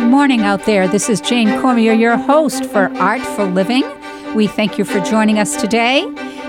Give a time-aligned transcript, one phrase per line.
[0.00, 0.88] Good morning out there.
[0.88, 3.84] This is Jane Cormier, your host for Artful Living.
[4.34, 6.06] We thank you for joining us today.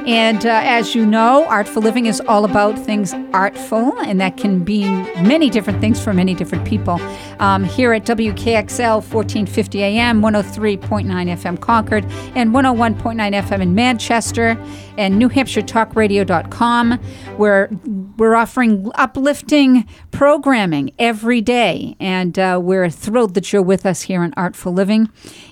[0.08, 4.64] And uh, as you know, Artful Living is all about things artful, and that can
[4.64, 4.84] be
[5.22, 7.00] many different things for many different people.
[7.40, 14.58] Um, here at WKXL 1450 AM, 103.9 FM Concord, and 101.9 FM in Manchester,
[14.98, 16.94] and NewHampshireTalkRadio.com,
[17.38, 17.70] where
[18.18, 21.96] we're offering uplifting programming every day.
[22.00, 25.10] And uh, we're thrilled that you're with us here on Artful Living.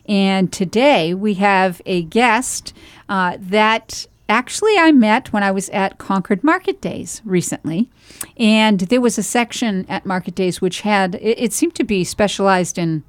[0.08, 2.74] And today we have a guest
[3.08, 7.90] uh, that actually I met when I was at Concord Market Days recently.
[8.38, 12.04] And there was a section at Market Days which had, it, it seemed to be
[12.04, 13.04] specialized in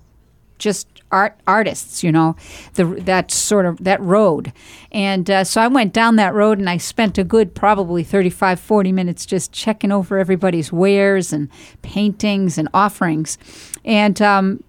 [0.59, 2.37] just art artists, you know,
[2.74, 4.52] the that sort of that road.
[4.93, 8.60] And uh, so I went down that road and I spent a good probably 35
[8.60, 11.48] 40 minutes just checking over everybody's wares and
[11.82, 13.38] paintings and offerings.
[13.84, 14.62] And um,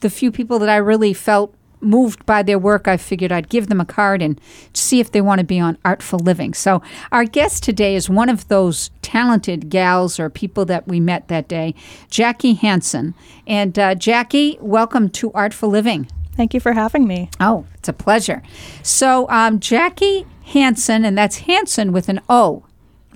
[0.00, 1.54] the few people that I really felt
[1.86, 4.40] moved by their work, I figured I'd give them a card and
[4.74, 6.52] see if they want to be on Artful Living.
[6.52, 11.28] So, our guest today is one of those talented gals or people that we met
[11.28, 11.74] that day,
[12.10, 13.14] Jackie Hanson.
[13.46, 16.08] And uh, Jackie, welcome to Artful Living.
[16.36, 17.30] Thank you for having me.
[17.40, 18.42] Oh, it's a pleasure.
[18.82, 22.64] So, um, Jackie Hanson, and that's Hanson with an O.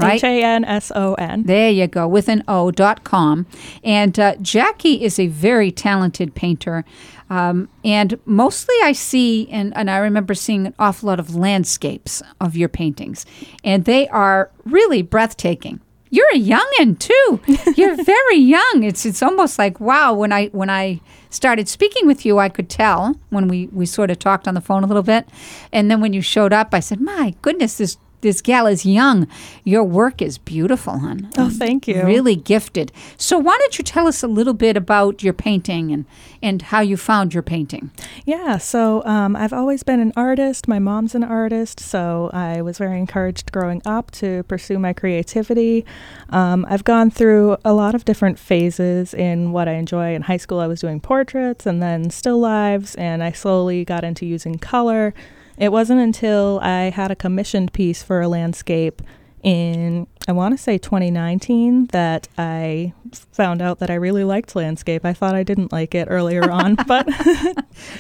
[0.00, 0.14] Right?
[0.16, 1.44] H A N S O N.
[1.44, 3.46] There you go, with an O dot com.
[3.84, 6.84] And uh, Jackie is a very talented painter.
[7.30, 12.22] Um, and mostly I see, and, and I remember seeing an awful lot of landscapes
[12.40, 13.24] of your paintings,
[13.62, 15.80] and they are really breathtaking.
[16.12, 17.40] You're a youngin' too.
[17.76, 18.82] You're very young.
[18.82, 20.12] It's it's almost like wow.
[20.12, 24.10] When I when I started speaking with you, I could tell when we we sort
[24.10, 25.28] of talked on the phone a little bit,
[25.72, 29.26] and then when you showed up, I said, "My goodness, this this gal is young.
[29.64, 31.30] Your work is beautiful, hon.
[31.36, 32.02] Oh, thank you.
[32.02, 32.92] Really gifted.
[33.16, 36.04] So why don't you tell us a little bit about your painting and
[36.42, 37.90] and how you found your painting?
[38.24, 40.68] Yeah, so um, I've always been an artist.
[40.68, 45.84] My mom's an artist, so I was very encouraged growing up to pursue my creativity.
[46.30, 50.14] Um, I've gone through a lot of different phases in what I enjoy.
[50.14, 54.05] In high school, I was doing portraits and then still lives, and I slowly got
[54.05, 55.12] into using color.
[55.60, 59.02] It wasn't until I had a commissioned piece for a landscape
[59.42, 62.94] in, I want to say 2019, that I
[63.32, 65.04] found out that I really liked landscape.
[65.04, 67.06] I thought I didn't like it earlier on, but.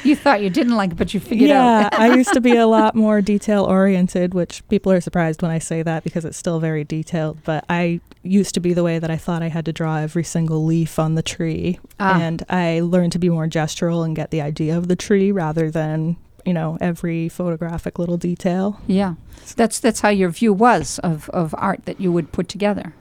[0.04, 1.92] you thought you didn't like it, but you figured yeah, out.
[1.92, 5.50] Yeah, I used to be a lot more detail oriented, which people are surprised when
[5.50, 7.42] I say that because it's still very detailed.
[7.44, 10.24] But I used to be the way that I thought I had to draw every
[10.24, 11.78] single leaf on the tree.
[11.98, 12.20] Ah.
[12.20, 15.70] And I learned to be more gestural and get the idea of the tree rather
[15.70, 16.16] than
[16.50, 18.80] you know every photographic little detail.
[18.88, 19.14] Yeah,
[19.54, 22.92] that's that's how your view was of of art that you would put together.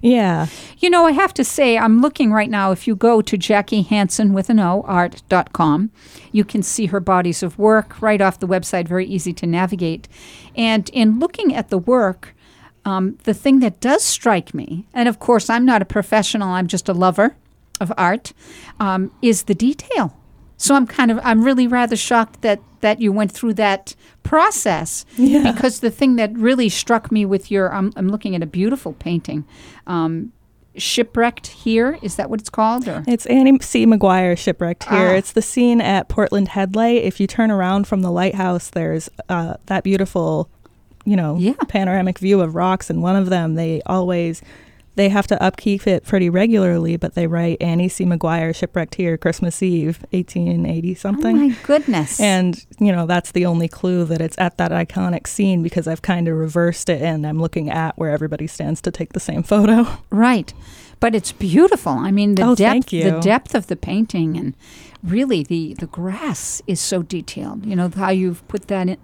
[0.00, 0.46] Yeah.
[0.78, 2.72] You know, I have to say, I'm looking right now.
[2.72, 5.90] If you go to Jackie Hanson with an O, art.com,
[6.32, 10.08] you can see her bodies of work right off the website, very easy to navigate.
[10.56, 12.34] And in looking at the work,
[12.86, 16.66] um, the thing that does strike me, and of course, I'm not a professional, I'm
[16.66, 17.36] just a lover
[17.78, 18.32] of art,
[18.80, 20.16] um, is the detail.
[20.56, 25.04] So I'm kind of I'm really rather shocked that that you went through that process
[25.16, 25.52] yeah.
[25.52, 28.92] because the thing that really struck me with your I'm, I'm looking at a beautiful
[28.94, 29.44] painting.
[29.86, 30.32] Um,
[30.76, 33.04] shipwrecked here is that what it's called or?
[33.06, 35.14] it's annie c maguire shipwrecked here ah.
[35.14, 39.08] it's the scene at portland head light if you turn around from the lighthouse there's
[39.28, 40.50] uh, that beautiful
[41.04, 41.52] you know yeah.
[41.68, 44.42] panoramic view of rocks and one of them they always
[44.96, 48.04] they have to upkeep it pretty regularly, but they write Annie C.
[48.04, 51.36] Maguire shipwrecked here Christmas Eve, 1880 something.
[51.36, 52.20] Oh my goodness.
[52.20, 56.02] And, you know, that's the only clue that it's at that iconic scene because I've
[56.02, 59.42] kind of reversed it and I'm looking at where everybody stands to take the same
[59.42, 59.86] photo.
[60.10, 60.54] Right.
[61.00, 61.92] But it's beautiful.
[61.92, 64.54] I mean, the oh, depth the depth of the painting and
[65.02, 67.66] really the the grass is so detailed.
[67.66, 68.98] You know, how you've put that in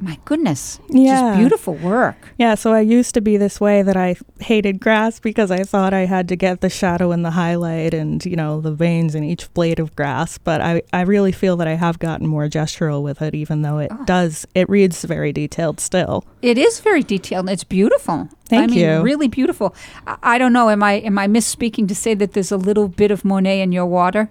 [0.00, 1.20] my goodness, yeah.
[1.20, 2.16] just beautiful work.
[2.38, 5.94] Yeah, so I used to be this way that I hated grass because I thought
[5.94, 9.24] I had to get the shadow and the highlight and, you know, the veins in
[9.24, 10.38] each blade of grass.
[10.38, 13.78] But I, I really feel that I have gotten more gestural with it, even though
[13.78, 14.04] it oh.
[14.04, 16.24] does, it reads very detailed still.
[16.42, 17.48] It is very detailed.
[17.48, 18.28] It's beautiful.
[18.48, 19.02] Thank I mean, you.
[19.02, 19.74] Really beautiful.
[20.06, 20.70] I, I don't know.
[20.70, 23.72] Am I am I misspeaking to say that there's a little bit of Monet in
[23.72, 24.30] your water?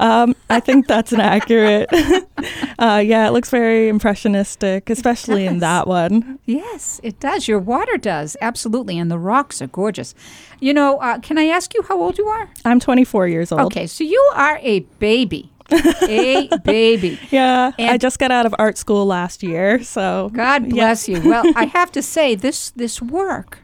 [0.00, 1.88] Um, I think that's an accurate.
[2.78, 6.38] uh, yeah, it looks very impressionistic, especially in that one.
[6.44, 7.48] Yes, it does.
[7.48, 10.14] Your water does absolutely, and the rocks are gorgeous.
[10.60, 12.48] You know, uh, can I ask you how old you are?
[12.64, 13.62] I'm 24 years old.
[13.62, 15.50] Okay, so you are a baby.
[15.70, 17.18] a baby.
[17.30, 21.18] Yeah, and I just got out of art school last year, so God bless yeah.
[21.18, 21.28] you.
[21.28, 23.60] Well, I have to say this this work.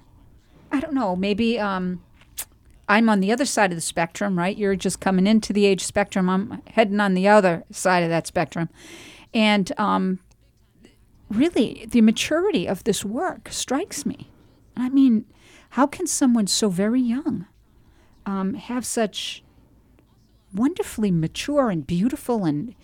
[0.72, 2.00] I don't know, maybe um,
[2.90, 4.58] I'm on the other side of the spectrum, right?
[4.58, 6.28] You're just coming into the age spectrum.
[6.28, 8.68] I'm heading on the other side of that spectrum.
[9.32, 10.18] And um,
[11.28, 14.28] really, the maturity of this work strikes me.
[14.76, 15.24] I mean,
[15.70, 17.46] how can someone so very young
[18.26, 19.44] um, have such
[20.52, 22.74] wonderfully mature and beautiful and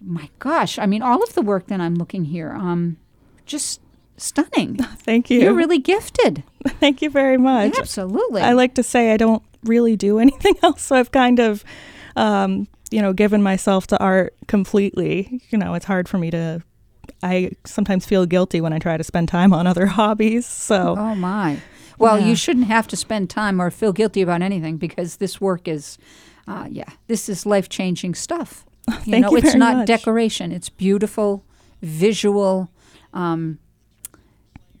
[0.00, 2.98] my gosh, I mean, all of the work that I'm looking here, um,
[3.46, 3.80] just
[4.16, 4.76] stunning.
[4.98, 5.40] Thank you.
[5.40, 6.42] You're really gifted.
[6.80, 7.78] Thank you very much.
[7.78, 8.42] Absolutely.
[8.42, 11.64] I like to say I don't really do anything else, so I've kind of,
[12.16, 15.40] um, you know, given myself to art completely.
[15.50, 16.62] You know, it's hard for me to.
[17.22, 20.46] I sometimes feel guilty when I try to spend time on other hobbies.
[20.46, 20.94] So.
[20.98, 21.58] Oh my.
[21.98, 22.26] Well, Yeah.
[22.26, 25.96] you shouldn't have to spend time or feel guilty about anything because this work is,
[26.48, 28.66] uh, yeah, this is life changing stuff.
[28.88, 29.86] You Thank know, you it's not much.
[29.86, 30.52] decoration.
[30.52, 31.44] It's beautiful,
[31.82, 32.70] visual,
[33.14, 33.58] um,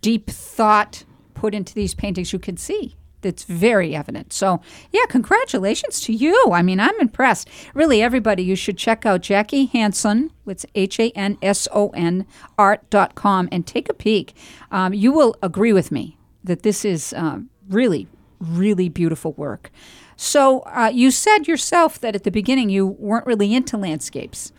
[0.04, 2.30] deep thought put into these paintings.
[2.30, 4.34] You can see that's very evident.
[4.34, 4.60] So,
[4.92, 6.50] yeah, congratulations to you.
[6.52, 7.48] I mean, I'm impressed.
[7.72, 10.30] Really, everybody, you should check out Jackie Hanson.
[10.46, 12.26] It's H A N S O N
[12.58, 14.36] art.com and take a peek.
[14.70, 18.06] Um, you will agree with me that this is um, really,
[18.38, 19.70] really beautiful work.
[20.16, 24.52] So, uh, you said yourself that at the beginning you weren't really into landscapes.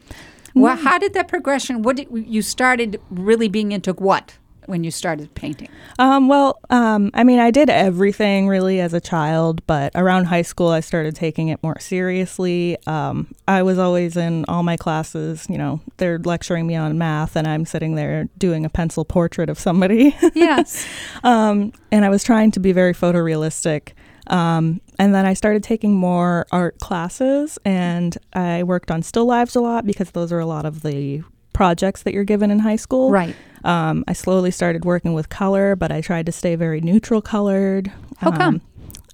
[0.56, 1.82] Well, how did that progression?
[1.82, 5.70] What did you started really being into what when you started painting?
[6.00, 10.42] Um, well, um, I mean, I did everything really as a child, but around high
[10.42, 12.78] school, I started taking it more seriously.
[12.88, 15.48] Um, I was always in all my classes.
[15.50, 19.50] You know, they're lecturing me on math, and I'm sitting there doing a pencil portrait
[19.50, 20.16] of somebody.
[20.36, 20.86] Yes.
[21.24, 23.94] um, and I was trying to be very photorealistic.
[24.28, 29.56] Um, and then I started taking more art classes, and I worked on still lives
[29.56, 31.24] a lot because those are a lot of the
[31.56, 33.10] projects that you're given in high school.
[33.12, 33.36] right.
[33.64, 37.92] Um, I slowly started working with color, but I tried to stay very neutral colored.
[38.18, 38.56] How come?
[38.56, 38.62] Um,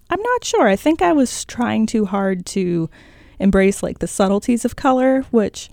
[0.10, 0.68] I'm not sure.
[0.68, 2.90] I think I was trying too hard to
[3.40, 5.70] embrace like the subtleties of color, which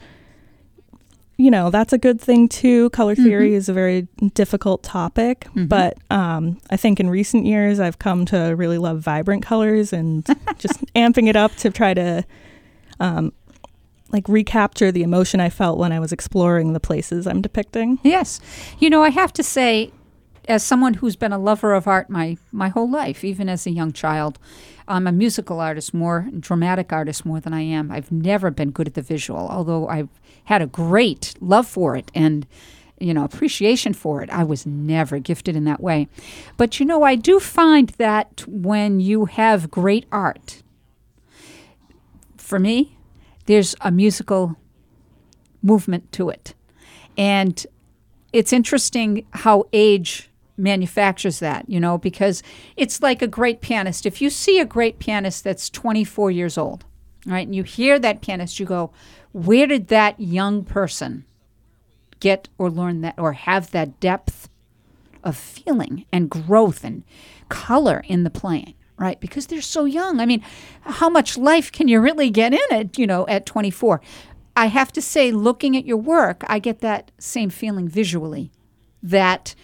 [1.37, 2.91] you know that's a good thing too.
[2.91, 5.69] Color theory is a very difficult topic, Mhm.
[5.69, 10.25] but um, I think in recent years I've come to really love vibrant colors and
[10.59, 12.25] just amping it up to try to
[13.01, 13.33] um,
[14.11, 17.99] like recapture the emotion I felt when I was exploring the places I'm depicting.
[18.03, 18.41] Yes.
[18.79, 19.93] You know, I have to say,
[20.49, 23.71] as someone who's been a lover of art my, my whole life, even as a
[23.71, 24.39] young child,
[24.89, 27.91] I'm a musical artist more, dramatic artist more than I am.
[27.91, 30.09] I've never been good at the visual, although I've
[30.45, 32.47] had a great love for it and
[32.99, 34.31] you know appreciation for it.
[34.31, 36.09] I was never gifted in that way.
[36.57, 40.63] But you know, I do find that when you have great art,
[42.37, 42.98] for me,
[43.49, 44.57] there's a musical
[45.63, 46.55] movement to it.
[47.17, 47.67] And
[48.31, 50.29] it's interesting how age
[50.59, 52.43] manufactures that, you know, because
[52.77, 54.05] it's like a great pianist.
[54.05, 56.85] If you see a great pianist that's 24 years old,
[57.25, 58.91] right, and you hear that pianist, you go,
[59.33, 61.25] where did that young person
[62.21, 64.51] get or learn that or have that depth
[65.25, 67.03] of feeling and growth and
[67.49, 68.75] color in the playing?
[68.99, 70.19] Right, because they're so young.
[70.19, 70.43] I mean,
[70.81, 74.01] how much life can you really get in it, you know, at 24?
[74.57, 78.51] I have to say, looking at your work, I get that same feeling visually
[79.01, 79.55] that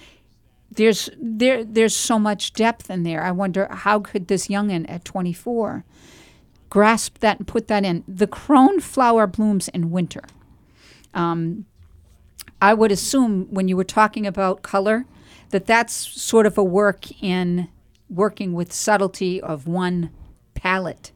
[0.70, 3.22] there's there there's so much depth in there.
[3.22, 5.84] I wonder how could this youngin at 24
[6.70, 8.02] grasp that and put that in.
[8.08, 10.23] The crone flower blooms in winter.
[11.12, 11.66] Um,
[12.61, 15.06] I would assume when you were talking about color
[15.50, 17.68] that that's sort of a work in
[18.14, 20.11] working with subtlety of one
[20.54, 21.12] palette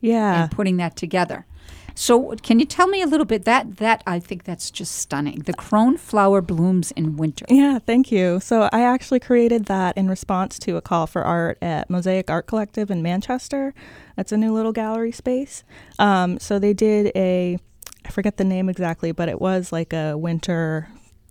[0.00, 0.42] Yeah.
[0.42, 1.46] and putting that together.
[1.94, 5.40] So, can you tell me a little bit that that I think that's just stunning.
[5.40, 7.44] The crone flower blooms in winter.
[7.48, 8.38] Yeah, thank you.
[8.38, 12.46] So I actually created that in response to a call for art at Mosaic Art
[12.46, 13.74] Collective in Manchester.
[14.14, 15.64] That's a new little gallery space.
[15.98, 17.58] Um, so they did a,
[18.04, 20.86] I forget the name exactly, but it was like a winter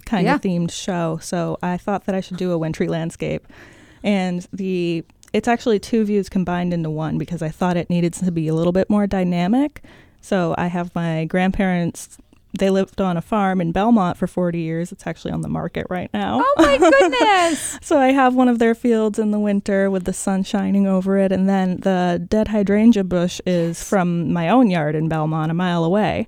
[0.06, 0.36] kind Yeah.
[0.36, 1.18] of themed show.
[1.22, 3.48] So I thought that I should do a wintry landscape,
[4.04, 8.32] and the it's actually two views combined into one because I thought it needed to
[8.32, 9.84] be a little bit more dynamic.
[10.22, 12.18] So I have my grandparents.
[12.58, 14.92] They lived on a farm in Belmont for 40 years.
[14.92, 16.42] It's actually on the market right now.
[16.44, 17.78] Oh my goodness!
[17.82, 21.18] So I have one of their fields in the winter with the sun shining over
[21.18, 25.54] it, and then the dead hydrangea bush is from my own yard in Belmont, a
[25.54, 26.26] mile away.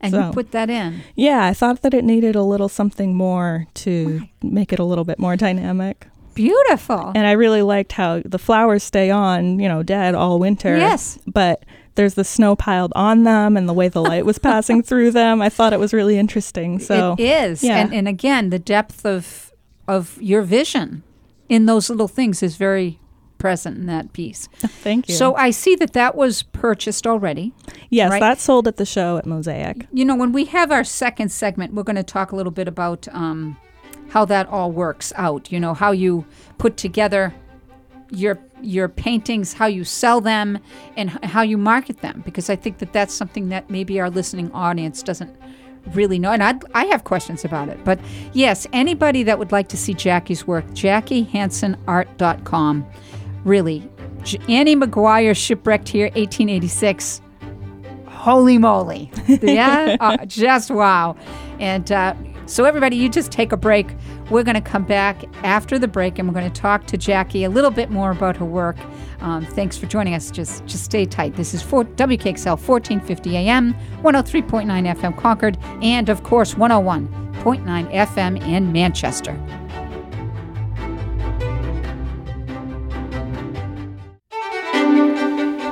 [0.00, 1.00] and So- you put that in.
[1.14, 5.04] Yeah, I thought that it needed a little something more to make it a little
[5.04, 6.08] bit more dynamic.
[6.34, 7.12] Beautiful.
[7.14, 10.76] And I really liked how the flowers stay on, you know, dead all winter.
[10.76, 11.18] Yes.
[11.26, 15.10] But there's the snow piled on them and the way the light was passing through
[15.10, 15.42] them.
[15.42, 16.78] I thought it was really interesting.
[16.78, 17.62] So it is.
[17.62, 17.78] yeah.
[17.78, 19.52] And and again, the depth of
[19.88, 21.02] of your vision
[21.48, 23.00] in those little things is very
[23.40, 24.48] present in that piece.
[24.58, 25.14] Thank you.
[25.16, 27.52] So I see that that was purchased already.
[27.88, 28.20] yes, right.
[28.20, 29.86] that's sold at the show at Mosaic.
[29.92, 32.68] You know, when we have our second segment, we're going to talk a little bit
[32.68, 33.56] about um,
[34.10, 35.50] how that all works out.
[35.50, 36.26] You know, how you
[36.58, 37.34] put together
[38.10, 40.58] your your paintings, how you sell them,
[40.96, 42.22] and how you market them.
[42.24, 45.34] Because I think that that's something that maybe our listening audience doesn't
[45.94, 46.32] really know.
[46.32, 47.84] And I I have questions about it.
[47.84, 48.00] But
[48.32, 52.86] yes, anybody that would like to see Jackie's work, JackieHansonArt.com.
[53.44, 53.88] Really,
[54.22, 57.22] J- Annie Maguire shipwrecked here, 1886
[58.20, 61.16] holy moly yeah uh, just wow
[61.58, 62.12] and uh,
[62.50, 63.94] so everybody you just take a break.
[64.28, 67.44] We're going to come back after the break and we're going to talk to jackie
[67.44, 68.76] a little bit more about her work.
[69.20, 70.30] Um, thanks for joining us.
[70.30, 71.36] Just just stay tight.
[71.36, 78.72] This is for wkxl 1450 am 103.9 fm concord and of course 101.9 fm in
[78.72, 79.38] manchester.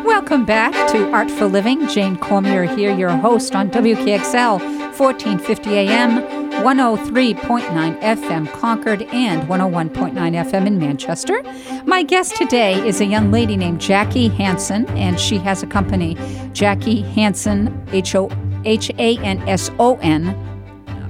[0.05, 1.89] Welcome back to Artful Living.
[1.89, 4.61] Jane Cormier here, your host on WKXL,
[4.99, 6.38] 1450 AM,
[6.69, 11.43] 103.9 FM Concord, and 101.9 FM in Manchester.
[11.87, 16.19] My guest today is a young lady named Jackie Hanson, and she has a company,
[16.53, 18.31] Jackie Hanson, H O
[18.67, 20.48] H A N S O N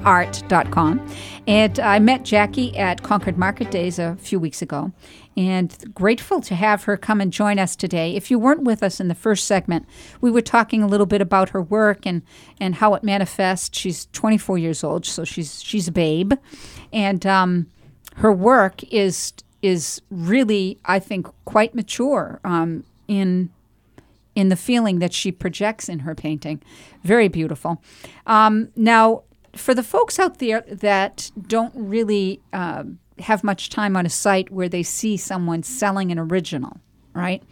[0.04, 1.06] art.com.
[1.46, 4.92] And I met Jackie at Concord Market Days a few weeks ago
[5.38, 8.16] and grateful to have her come and join us today.
[8.16, 9.86] If you weren't with us in the first segment,
[10.20, 12.22] we were talking a little bit about her work and,
[12.60, 13.78] and how it manifests.
[13.78, 16.32] She's 24 years old, so she's she's a babe.
[16.92, 17.66] And um,
[18.16, 23.50] her work is is really, I think, quite mature um, in
[24.34, 26.62] in the feeling that she projects in her painting.
[27.02, 27.82] Very beautiful.
[28.26, 29.22] Um, now,
[29.58, 32.84] for the folks out there that don't really uh,
[33.18, 36.80] have much time on a site where they see someone selling an original,
[37.14, 37.42] right?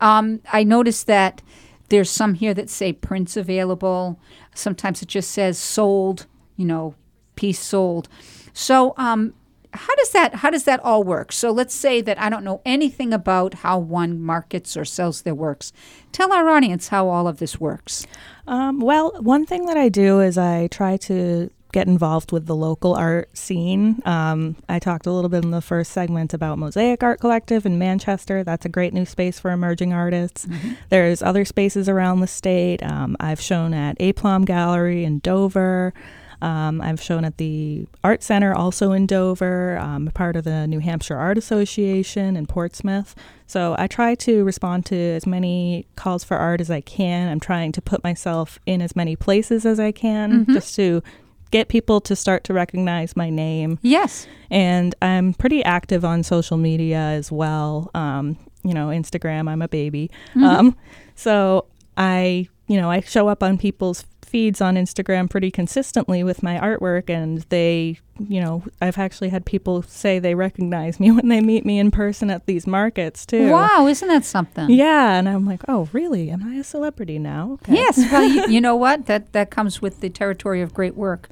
[0.00, 1.42] Um, I noticed that
[1.88, 4.18] there's some here that say prints available.
[4.54, 6.94] Sometimes it just says sold, you know,
[7.34, 8.08] piece sold.
[8.52, 9.34] So, um,
[9.72, 11.32] how does that how does that all work?
[11.32, 15.34] So let's say that I don't know anything about how one markets or sells their
[15.34, 15.72] works.
[16.12, 18.06] Tell our audience how all of this works.
[18.46, 22.56] Um, well, one thing that I do is I try to get involved with the
[22.56, 24.00] local art scene.
[24.06, 27.78] Um, I talked a little bit in the first segment about Mosaic Art Collective in
[27.78, 28.42] Manchester.
[28.42, 30.46] That's a great new space for emerging artists.
[30.88, 32.82] There's other spaces around the state.
[32.82, 35.92] Um, I've shown at Aplomb Gallery in Dover.
[36.40, 40.78] Um, I've shown at the Art Center also in Dover, um, part of the New
[40.78, 43.14] Hampshire Art Association in Portsmouth.
[43.46, 47.28] So I try to respond to as many calls for art as I can.
[47.28, 51.02] I'm trying to put myself in as many places as I can just to
[51.50, 53.78] get people to start to recognize my name.
[53.82, 54.26] Yes.
[54.50, 57.90] And I'm pretty active on social media as well.
[57.94, 60.10] Um, you know, Instagram, I'm a baby.
[60.36, 60.76] Um,
[61.14, 61.66] so
[61.96, 66.58] I, you know, I show up on people's feeds on Instagram pretty consistently with my
[66.58, 71.40] artwork, and they, you know, I've actually had people say they recognize me when they
[71.40, 73.50] meet me in person at these markets too.
[73.50, 74.70] Wow, isn't that something?
[74.70, 76.30] Yeah, and I'm like, oh, really?
[76.30, 77.58] Am I a celebrity now?
[77.62, 77.74] Okay.
[77.74, 77.98] Yes.
[77.98, 79.06] Well, you, you know what?
[79.06, 81.28] That that comes with the territory of great work.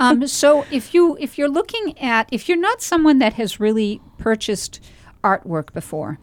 [0.00, 4.00] Um, so if you if you're looking at if you're not someone that has really
[4.18, 4.80] purchased
[5.24, 6.18] artwork before.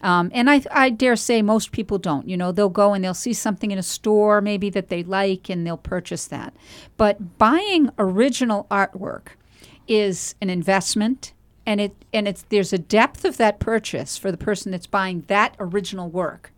[0.00, 2.28] Um, and I, I dare say most people don't.
[2.28, 5.48] You know, they'll go and they'll see something in a store maybe that they like
[5.48, 6.54] and they'll purchase that.
[6.96, 9.28] But buying original artwork
[9.88, 11.32] is an investment
[11.66, 15.24] and it and it's there's a depth of that purchase for the person that's buying
[15.26, 16.52] that original work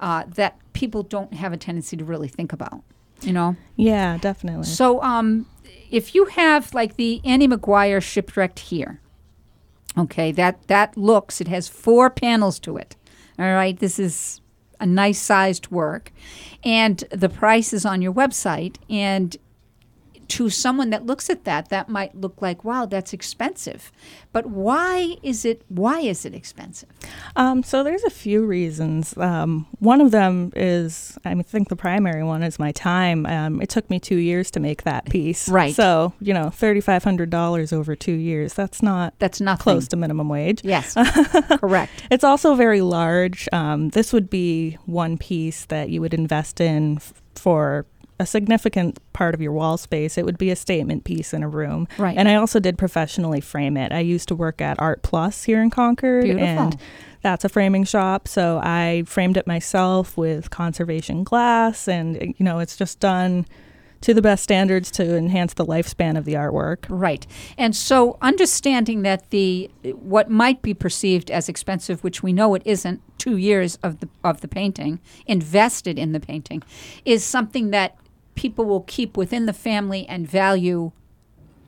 [0.00, 2.82] uh, that people don't have a tendency to really think about.
[3.22, 4.66] You know, Yeah, definitely.
[4.66, 5.46] so um,
[5.90, 9.00] if you have like the Annie Maguire shipwrecked here,
[9.96, 12.96] okay, that that looks it has four panels to it.
[13.38, 14.40] All right, this is
[14.80, 16.12] a nice sized work,
[16.64, 18.76] and the price is on your website.
[18.88, 19.36] And
[20.28, 23.92] to someone that looks at that, that might look like, wow, that's expensive.
[24.32, 25.62] But why is it?
[25.68, 26.88] Why is it expensive?
[27.36, 29.16] Um, so there's a few reasons.
[29.16, 33.26] Um, one of them is, I think the primary one is my time.
[33.26, 35.48] Um, it took me two years to make that piece.
[35.48, 35.74] Right.
[35.74, 38.54] So you know, thirty five hundred dollars over two years.
[38.54, 39.62] That's not That's nothing.
[39.62, 40.60] close to minimum wage.
[40.64, 40.94] Yes,
[41.60, 41.92] correct.
[42.10, 43.48] It's also very large.
[43.52, 47.86] Um, this would be one piece that you would invest in f- for
[48.18, 50.16] a significant part of your wall space.
[50.16, 51.88] It would be a statement piece in a room.
[51.98, 52.16] Right.
[52.16, 53.92] And I also did professionally frame it.
[53.92, 56.24] I used to work at Art Plus here in Concord.
[56.24, 56.46] Beautiful.
[56.46, 56.78] And
[57.22, 58.28] that's a framing shop.
[58.28, 61.88] So I framed it myself with conservation glass.
[61.88, 63.46] And, eh, you know, it's just done
[64.02, 66.84] to the best standards to enhance the lifespan of the artwork.
[66.90, 67.26] Right.
[67.56, 72.54] And so understanding that the eh, what might be perceived as expensive, which we know
[72.54, 76.62] it isn't, two years of the of the painting invested in the painting,
[77.06, 77.96] is something that
[78.34, 80.92] people will keep within the family and value,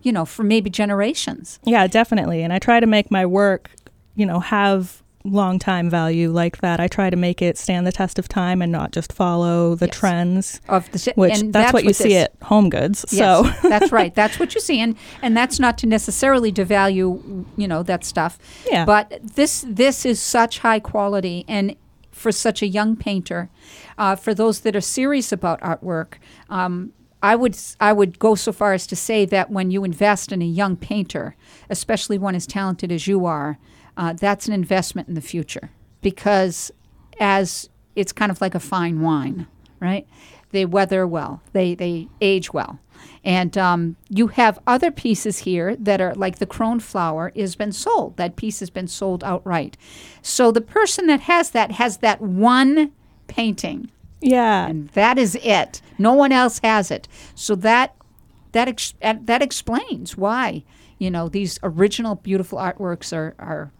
[0.02, 1.58] you know, for maybe generations.
[1.64, 2.42] Yeah, definitely.
[2.42, 3.70] And I try to make my work,
[4.14, 6.78] you know, have long time value like that.
[6.78, 9.86] I try to make it stand the test of time and not just follow the
[9.86, 9.96] Yes.
[9.96, 10.60] trends.
[10.68, 13.04] Of the Which and that's, what you this- see at Home Goods.
[13.10, 14.14] Yes, So that's right.
[14.20, 18.38] That's what you see, and and that's not to necessarily devalue, you know, that stuff.
[18.70, 18.84] Yeah.
[18.84, 21.74] But this this is such high quality, and
[22.16, 23.50] for such a young painter,
[23.98, 26.14] uh, for those that are serious about artwork,
[26.48, 26.92] um,
[27.22, 30.40] I would I would go so far as to say that when you invest in
[30.40, 31.36] a young painter,
[31.68, 33.58] especially one as talented as you are,
[33.96, 35.70] uh, that's an investment in the future.
[36.00, 36.70] Because
[37.20, 39.46] as it's kind of like a fine wine,
[39.80, 40.06] right?
[40.52, 42.78] They weather well, they they age well,
[43.24, 47.72] and um, you have other pieces here that are like the crone flower has been
[47.72, 48.16] sold.
[48.16, 49.76] That piece has been sold outright.
[50.22, 52.92] So the person that has that has that one
[53.26, 54.66] painting, yeah.
[54.66, 55.80] and that is it.
[55.98, 57.08] No one else has it.
[57.34, 57.94] So that
[58.52, 60.62] that ex- that explains why
[60.98, 63.70] you know these original beautiful artworks are are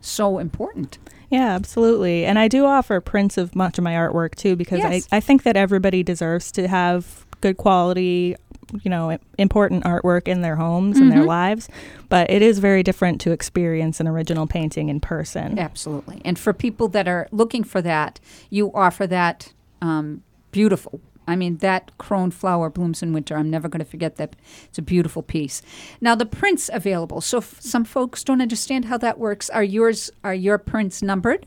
[0.00, 0.98] so important.
[1.30, 2.26] Yeah, absolutely.
[2.26, 5.08] And I do offer prints of much of my artwork too because Yes.
[5.10, 8.34] I, I think that everybody deserves to have good quality,
[8.82, 11.18] you know, important artwork in their homes and Mm-hmm.
[11.18, 11.68] their lives.
[12.08, 15.58] But it is very different to experience an original painting in person.
[15.58, 16.22] Absolutely.
[16.24, 18.18] And for people that are looking for that,
[18.48, 20.22] you offer that um,
[20.52, 21.00] beautiful.
[21.26, 23.36] I mean, that crone flower blooms in winter.
[23.36, 24.34] I'm never going to forget that.
[24.64, 25.62] It's a beautiful piece.
[26.00, 27.20] Now, the prints available.
[27.20, 29.48] So, f- some folks don't understand how that works.
[29.50, 30.10] Are yours?
[30.24, 31.46] Are your prints numbered?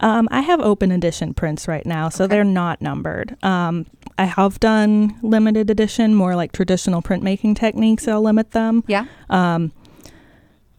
[0.00, 2.34] Um, I have open edition prints right now, so Okay.
[2.34, 3.36] they're not numbered.
[3.44, 3.86] Um,
[4.18, 8.08] I have done limited edition, more like traditional printmaking techniques.
[8.08, 8.82] I'll limit them.
[8.86, 9.06] Yeah.
[9.28, 9.72] Um,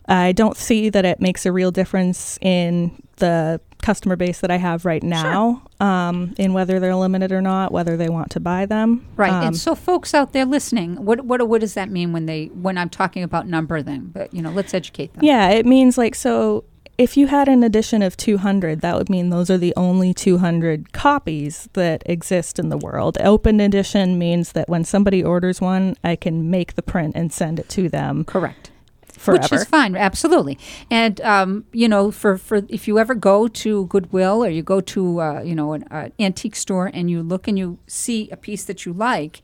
[0.07, 4.57] I don't see that it makes a real difference in the customer base that I
[4.57, 8.65] have right now, um, in whether they're limited or not, whether they want to buy
[8.65, 9.07] them.
[9.15, 9.31] Right.
[9.31, 12.45] Um, and so, folks out there listening, what what what does that mean when they
[12.47, 14.11] when I'm talking about number them?
[14.13, 15.23] But you know, let's educate them.
[15.23, 16.63] yeah, it means like so.
[16.97, 20.93] If you had an edition of 200, that would mean those are the only 200
[20.93, 23.19] copies that exist in the world.
[23.21, 27.59] Open edition means that when somebody orders one, I can make the print and send
[27.59, 28.71] it to them Correct.
[29.05, 29.43] forever.
[29.43, 30.57] Which is fine, absolutely.
[30.89, 34.81] And um, you know, for, for if you ever go to Goodwill or you go
[34.81, 38.37] to uh, you know an uh, antique store and you look and you see a
[38.37, 39.43] piece that you like,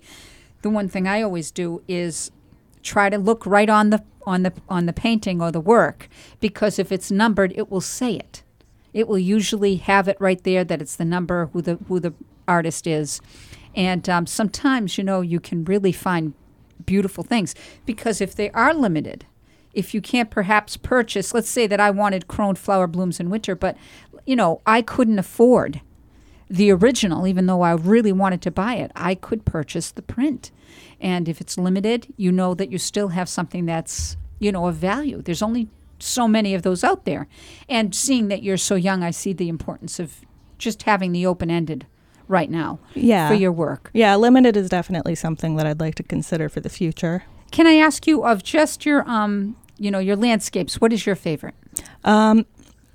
[0.63, 2.31] the one thing I always do is
[2.83, 6.07] try to look right on the on the on the painting or the work
[6.39, 8.43] because if it's numbered, it will say it.
[8.93, 12.13] It will usually have it right there that it's the number who the who the
[12.47, 13.21] artist is,
[13.75, 16.33] and um, sometimes you know you can really find
[16.85, 19.25] beautiful things because if they are limited,
[19.73, 23.55] if you can't perhaps purchase, let's say that I wanted crone flower blooms in winter,
[23.55, 23.77] but
[24.25, 25.81] you know I couldn't afford
[26.49, 30.51] the original, even though I really wanted to buy it, I could purchase the print.
[30.99, 34.75] And if it's limited, you know that you still have something that's, you know, of
[34.75, 35.21] value.
[35.21, 37.27] There's only so many of those out there.
[37.69, 40.21] And seeing that you're so young, I see the importance of
[40.57, 41.85] just having the open ended
[42.27, 43.27] right now yeah.
[43.27, 43.89] for your work.
[43.93, 47.23] yeah, limited is definitely something that I'd like to consider for the future.
[47.51, 51.15] Can I ask you of just your um, you know, your landscapes, what is your
[51.15, 51.55] favorite?
[52.03, 52.45] Um,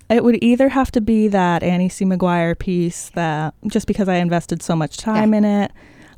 [0.08, 2.04] it would either have to be that Annie C.
[2.04, 5.70] Maguire piece that just because I invested so much time in it.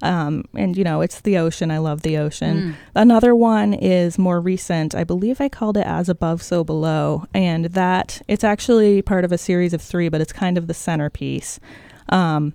[0.02, 1.70] Um, and you know, it's the ocean.
[1.70, 2.76] I love the ocean.
[2.94, 4.94] Another one is more recent.
[4.94, 7.26] I believe I called it As Above, So Below.
[7.34, 10.74] And that it's actually part of a series of three, but it's kind of the
[10.74, 11.60] centerpiece.
[12.08, 12.54] Um,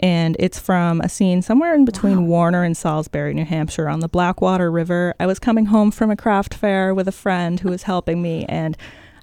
[0.00, 4.08] and it's from a scene somewhere in between Warner and Salisbury, New Hampshire, on the
[4.08, 5.14] Blackwater River.
[5.20, 8.44] I was coming home from a craft fair with a friend who was helping me,
[8.46, 8.76] and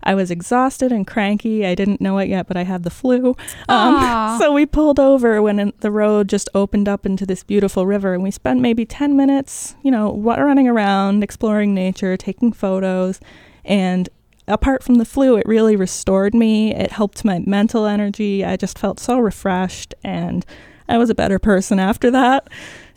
[0.03, 1.65] I was exhausted and cranky.
[1.65, 3.35] I didn't know it yet, but I had the flu.
[3.69, 8.13] Um, so we pulled over when the road just opened up into this beautiful river,
[8.13, 13.19] and we spent maybe 10 minutes, you know, running around, exploring nature, taking photos.
[13.63, 14.09] And
[14.47, 16.73] apart from the flu, it really restored me.
[16.73, 18.43] It helped my mental energy.
[18.43, 20.45] I just felt so refreshed, and
[20.89, 22.47] I was a better person after that.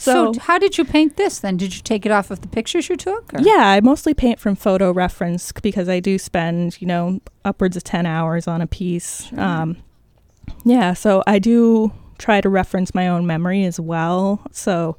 [0.05, 1.57] So, So, how did you paint this then?
[1.57, 3.33] Did you take it off of the pictures you took?
[3.35, 7.77] or- yeah, I mostly paint from photo reference because I do spend, you know, upwards
[7.77, 9.33] of 10 hours on a piece.
[9.37, 9.79] Um,
[10.64, 14.40] yeah, so I do try to reference my own memory as well.
[14.53, 14.97] So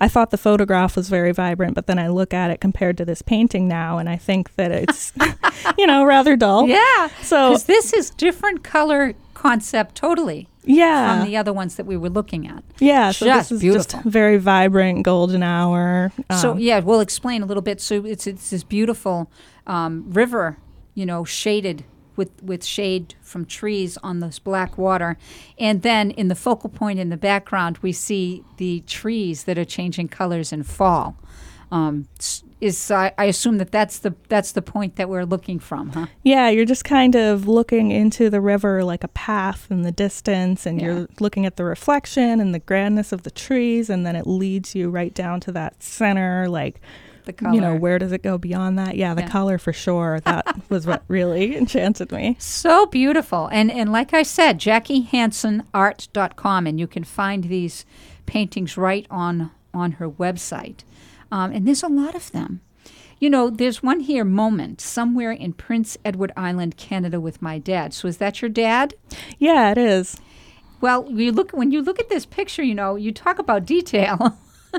[0.00, 3.04] I thought the photograph was very vibrant, but then I look at it compared to
[3.04, 5.12] this painting now, and I think that it's,
[5.78, 6.66] you know, rather dull.
[6.68, 7.08] Yeah.
[7.22, 11.18] So this is different color concept totally Yeah.
[11.20, 12.64] from the other ones that we were looking at.
[12.78, 13.10] yeah.
[13.12, 14.00] So just this is beautiful.
[14.00, 16.10] just very vibrant golden hour.
[16.40, 17.80] so Um, yeah, we'll explain a little bit.
[17.80, 19.30] So it's it's this beautiful
[19.66, 20.56] um, river,
[20.94, 21.84] you know, shaded
[22.16, 25.18] with with shade from trees on this black water,
[25.58, 29.66] and then in the focal point in the background, we see the trees that are
[29.66, 31.14] changing colors in fall.
[31.72, 32.06] Um,
[32.60, 36.06] is I, I assume that that's the that's the point that we're looking from, huh?
[36.22, 40.64] Yeah, you're just kind of looking into the river like a path in the distance,
[40.64, 40.86] and Yeah.
[40.86, 44.74] you're looking at the reflection and the grandness of the trees, and then it leads
[44.74, 46.80] you right down to that center, like,
[47.26, 47.54] The color.
[47.54, 48.96] you know, where does it go beyond that?
[48.96, 49.28] Yeah, the Yeah.
[49.28, 50.20] color for sure.
[50.24, 52.36] That was what really enchanted me.
[52.38, 53.48] So beautiful.
[53.52, 57.84] And and like I said, JackieHansonArt.com and you can find these
[58.26, 60.80] paintings right on on her website.
[61.32, 62.60] Um, and there's a lot of them.
[63.18, 67.94] You know, there's one here, Moment, somewhere in Prince Edward Island, Canada, with my dad.
[67.94, 68.94] So is that your dad?
[69.38, 70.18] Yeah, it is.
[70.82, 74.38] Well, you look when you look at this picture, you know, you talk about detail.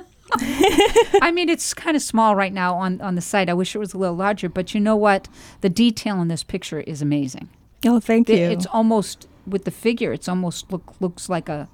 [1.22, 3.50] I mean, it's kind of small right now on on the site.
[3.50, 5.28] I wish it was a little larger, but you know what?
[5.62, 7.50] The detail in this picture is amazing.
[7.86, 8.50] Oh, thank The- you.
[8.52, 10.14] It's almost with the figure.
[10.14, 11.68] It's almost look looks like a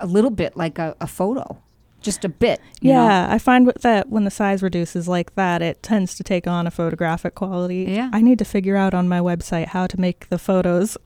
[0.00, 1.58] a little bit like a, a photo,
[2.04, 2.60] just a bit.
[2.80, 3.06] you know?
[3.06, 6.66] yeah, I find that when the size reduces like that, it tends to take on
[6.66, 7.86] a photographic quality.
[7.88, 8.10] Yeah.
[8.12, 10.96] I need to figure out on my website how to make the photos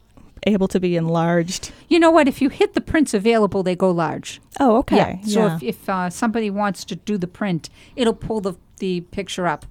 [0.47, 1.73] able to be enlarged.
[1.89, 2.29] You know what?
[2.29, 4.41] If you hit the prints available, they go large.
[4.61, 5.21] Oh, okay.
[5.23, 5.35] Yeah.
[5.35, 9.47] So if, if uh, somebody wants to do the print, it'll pull the the picture
[9.49, 9.67] up.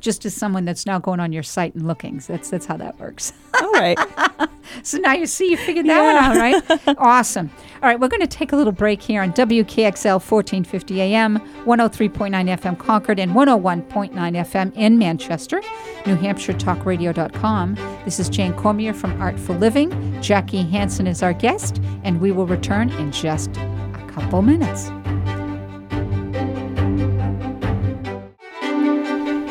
[0.00, 2.76] Just as someone that's now going on your site and looking, so that's that's how
[2.76, 3.32] that works.
[3.60, 3.98] All right.
[4.82, 6.98] So now you see, you figured that one out, right?
[6.98, 7.50] awesome.
[7.82, 12.30] All right, we're going to take a little break here on WKXL 1450 AM, 103.9
[12.58, 15.62] FM Concord, and 101.9 FM in Manchester,
[16.06, 17.74] New Hampshire Talkradio.com.
[18.04, 20.20] This is Jane Cormier from Artful Living.
[20.20, 24.90] Jackie Hanson is our guest, and we will return in just a couple minutes.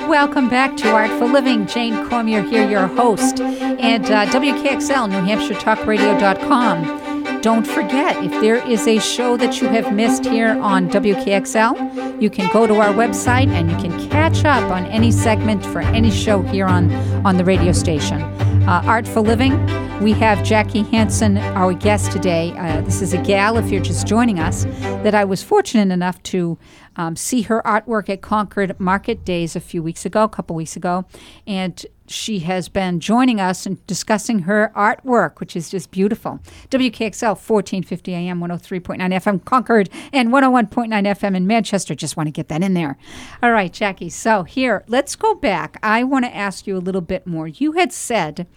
[0.08, 1.68] Welcome back to Artful Living.
[1.68, 7.42] Jane Cormier here, your host, and uh, WKXL, New Hampshire Talkradio.com.
[7.42, 12.30] Don't forget, if there is a show that you have missed here on WKXL, you
[12.30, 16.10] can go to our website and you can catch up on any segment for any
[16.10, 16.90] show here on,
[17.26, 18.37] on the radio station.
[18.68, 19.66] Uh, Artful Living,
[20.02, 22.52] we have Jackie Hanson, our guest today.
[22.58, 26.22] Uh, this is a gal, if you're just joining us, that I was fortunate enough
[26.24, 26.58] to
[26.98, 30.76] um, see her artwork at Concord Market Days a few weeks ago, a couple weeks
[30.76, 31.06] ago,
[31.48, 36.40] and she has been joining us and discussing her artwork, which is just beautiful.
[36.70, 41.96] WKXL 1450 AM, 103.9 FM Concord, and 101.9 FM in Manchester.
[41.96, 42.98] Just want to get that in there.
[43.44, 44.10] All right, Jackie.
[44.10, 45.78] So here, let's go back.
[45.84, 47.48] I want to ask you a little bit more.
[47.48, 48.48] You had said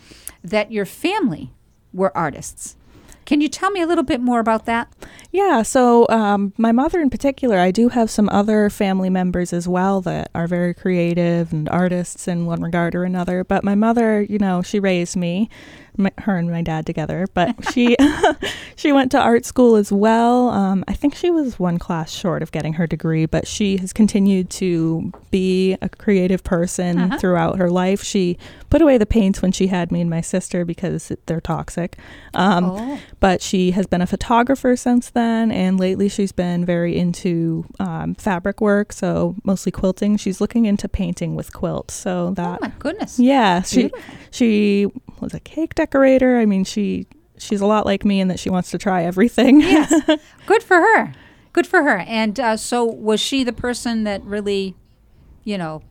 [0.43, 1.53] that your family
[1.93, 2.77] were artists.
[3.31, 4.93] Can you tell me a little bit more about that?
[5.31, 9.69] Yeah, so um, my mother in particular, I do have some other family members as
[9.69, 13.45] well that are very creative and artists in one regard or another.
[13.45, 15.49] But my mother, you know, she raised me,
[15.97, 17.27] my, her and my dad together.
[17.35, 17.97] But she
[18.77, 20.51] she went to art school as well.
[20.51, 23.93] Um, I think she was one class short of getting her degree, but she has
[23.93, 27.19] continued to be a creative person Uh-huh.
[27.19, 28.03] throughout her life.
[28.03, 28.39] She
[28.71, 31.97] put away the paints when she had me and my sister because they're toxic.
[32.35, 36.97] Um, oh, but she has been a photographer since then and lately she's been very
[36.97, 42.61] into um, fabric work so mostly quilting she's looking into painting with quilts so that.
[42.63, 43.19] oh my goodness.
[43.19, 44.15] yeah she Beautiful.
[44.31, 44.87] she
[45.21, 47.07] was a cake decorator i mean she
[47.39, 49.93] she's a lot like me in that she wants to try everything Yes.
[50.47, 51.13] Good for her.
[51.53, 51.99] Good for her.
[52.07, 54.77] And uh, so, was she the person that really,
[55.43, 55.83] you know,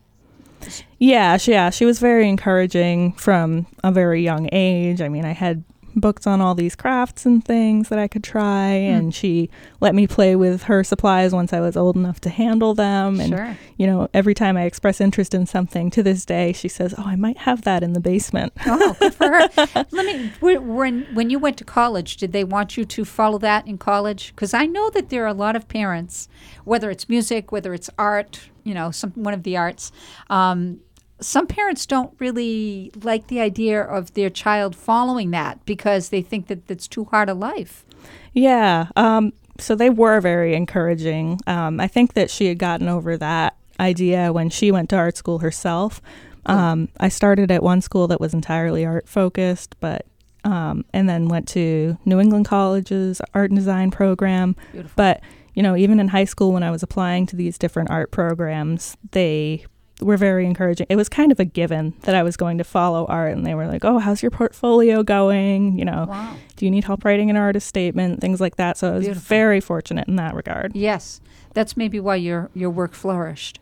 [0.98, 5.00] Yeah, she, yeah, she was very encouraging from a very young age.
[5.02, 8.68] I mean, I had books on all these crafts and things that I could try,
[8.68, 9.50] and she
[9.80, 13.20] let me play with her supplies once I was old enough to handle them.
[13.20, 13.56] And sure.
[13.76, 17.04] you know, every time I express interest in something, to this day, she says, "Oh,
[17.04, 19.48] I might have that in the basement." Oh, good for her.
[19.90, 20.32] Let me.
[20.40, 24.32] When when you went to college, did they want you to follow that in college?
[24.34, 26.28] Because I know that there are a lot of parents,
[26.64, 29.92] whether it's music, whether it's art, you know, some one of the arts.
[30.28, 30.80] Um,
[31.20, 36.46] some parents don't really like the idea of their child following that because they think
[36.48, 37.84] that that's too hard a life.
[38.32, 38.88] Yeah.
[38.96, 41.38] Um, so they were very encouraging.
[41.46, 45.16] Um, I think that she had gotten over that idea when she went to art
[45.16, 46.00] school herself.
[46.46, 50.06] Um, I started at one school that was entirely art focused, but
[50.42, 54.56] um, and then went to New England College's art and design program.
[54.72, 54.94] Beautiful.
[54.96, 55.20] But
[55.54, 58.96] you know, even in high school, when I was applying to these different art programs,
[59.10, 59.66] they
[60.00, 60.86] were very encouraging.
[60.88, 63.54] It was kind of a given that I was going to follow art, and they
[63.54, 65.78] were like, "Oh, how's your portfolio going?
[65.78, 66.34] You know, Wow.
[66.56, 68.20] do you need help writing an artist statement?
[68.20, 69.26] Things like that." So I was Beautiful.
[69.28, 70.74] very fortunate in that regard.
[70.74, 71.20] Yes,
[71.54, 73.58] that's maybe why your your work flourished.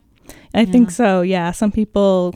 [0.55, 1.23] I think so.
[1.23, 2.35] Yeah, some people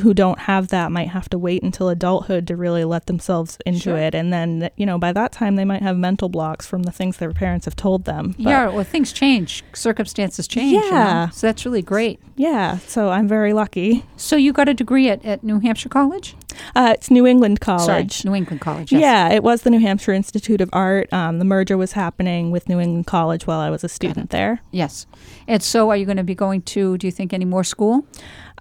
[0.00, 3.80] who don't have that might have to wait until adulthood to really let themselves into
[3.80, 3.96] Sure.
[3.98, 6.92] it, and then you know by that time they might have mental blocks from the
[6.92, 8.34] things their parents have told them.
[8.38, 10.72] But yeah, well, things change, circumstances change.
[10.72, 10.96] you know?
[10.96, 11.28] Yeah.
[11.30, 12.20] so that's really great.
[12.36, 12.78] yeah.
[12.86, 14.04] So I'm very lucky.
[14.16, 16.36] So you got a degree at, at New Hampshire College?
[16.74, 18.12] Uh, it's New England College.
[18.12, 18.92] Sorry, New England College.
[18.92, 19.00] Yes.
[19.00, 21.12] Yeah, it was the New Hampshire Institute of Art.
[21.12, 24.60] Um, the merger was happening with New England College while I was a student there.
[24.70, 25.06] Yes.
[25.46, 26.98] And so, are you going to be going to?
[26.98, 28.06] Do you think any more school?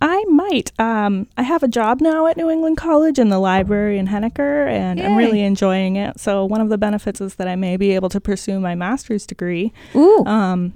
[0.02, 0.72] I might.
[0.80, 4.68] Um, I have a job now at New England College in the library in Henniker,
[4.68, 6.20] and I'm really enjoying it.
[6.20, 9.26] So one of the benefits is that I may be able to pursue my master's
[9.26, 9.74] degree.
[9.96, 10.24] Ooh.
[10.26, 10.74] Um,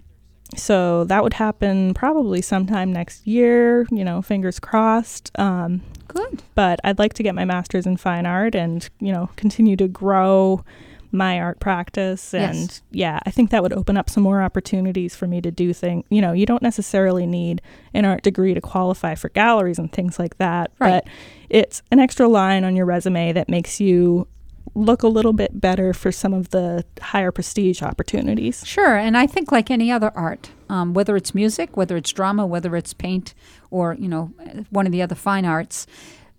[0.55, 3.87] so that would happen probably sometime next year.
[3.91, 5.31] You know, fingers crossed.
[5.39, 5.81] Um,
[6.13, 6.43] Good.
[6.55, 9.87] but I'd like to get my master's in fine art and you know continue to
[9.87, 10.63] grow
[11.11, 12.81] my art practice and Yes.
[12.91, 16.05] yeah I think that would open up some more opportunities for me to do things
[16.09, 17.61] you know you don't necessarily need
[17.93, 21.03] an art degree to qualify for galleries and things like that Right.
[21.03, 21.07] but
[21.49, 24.27] it's an extra line on your resume that makes you
[24.73, 29.27] look a little bit better for some of the higher prestige opportunities Sure, and I
[29.27, 33.35] think like any other art, um, whether it's music, whether it's drama, whether it's paint,
[33.69, 34.33] or you know,
[34.71, 35.85] one of the other fine arts,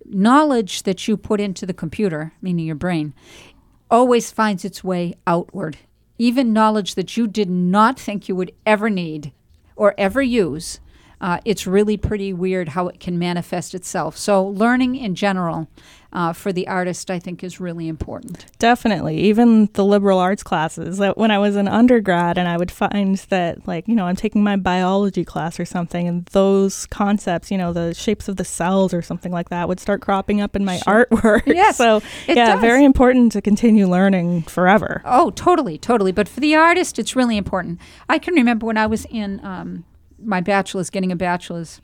[0.05, 3.15] knowledge that you put into the computer, meaning your brain,
[3.93, 5.79] always finds its way outward.
[6.19, 9.31] Even knowledge that you did not think you would ever need
[9.77, 10.81] or ever use.
[11.21, 14.17] Uh, it's really pretty weird how it can manifest itself.
[14.17, 15.69] So, learning in general
[16.15, 18.47] uh, for the artist, I think, is really important.
[18.59, 19.19] Definitely.
[19.19, 20.99] Even the liberal arts classes.
[20.99, 24.15] That when I was an undergrad and I would find that like, you know, I'm
[24.17, 28.45] taking my biology class or something and those concepts, you know, the shapes of the
[28.45, 31.07] cells or something like that would start cropping up in my Sure.
[31.11, 31.43] artwork.
[31.55, 32.61] Yes, so yeah, does.
[32.61, 35.03] very important to continue learning forever.
[35.05, 36.13] Oh, totally, totally.
[36.13, 37.81] But for the artist, it's really important.
[38.09, 39.85] I can remember when I was in um,
[40.23, 41.81] my bachelor's, getting a bachelor's,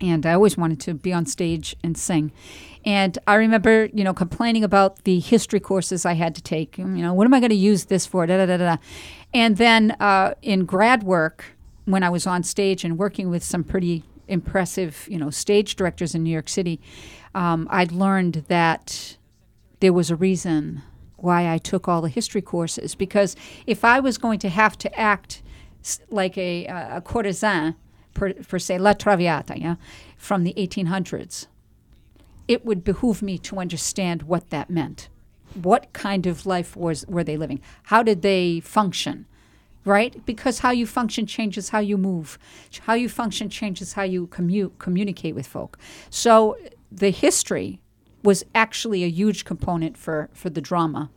[0.00, 2.32] and I always wanted to be on stage and sing.
[2.84, 6.78] And I remember, you know, complaining about the history courses I had to take.
[6.78, 8.26] You know, what am I going to use this for?
[8.26, 8.76] Da da da da.
[9.34, 11.44] And then uh, in grad work,
[11.84, 16.14] when I was on stage and working with some pretty impressive, you know, stage directors
[16.14, 16.80] in New York City,
[17.34, 19.16] um, I'd learned that
[19.80, 20.82] there was a reason
[21.16, 23.36] why I took all the history courses because
[23.66, 25.42] if I was going to have to act
[26.10, 27.76] like a, a courtesan,
[28.14, 29.76] per, per se, La Traviata, yeah,
[30.16, 31.46] from the 1800s,
[32.48, 35.08] it would behoove me to understand what that meant.
[35.54, 37.60] What kind of life was were they living?
[37.84, 39.26] How did they function?
[39.84, 40.24] Right?
[40.26, 42.38] Because how you function changes how you move.
[42.80, 45.78] How you function changes how you commu- communicate with folk.
[46.10, 46.56] So
[46.92, 47.80] the history
[48.22, 51.10] was actually a huge component for, for the drama.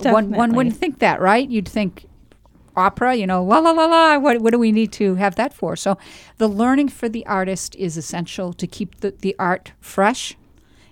[0.00, 1.48] One, one wouldn't think that, right?
[1.48, 2.06] You'd think
[2.76, 4.18] opera, you know, la la la la.
[4.18, 5.76] What, what do we need to have that for?
[5.76, 5.98] So
[6.38, 10.36] the learning for the artist is essential to keep the, the art fresh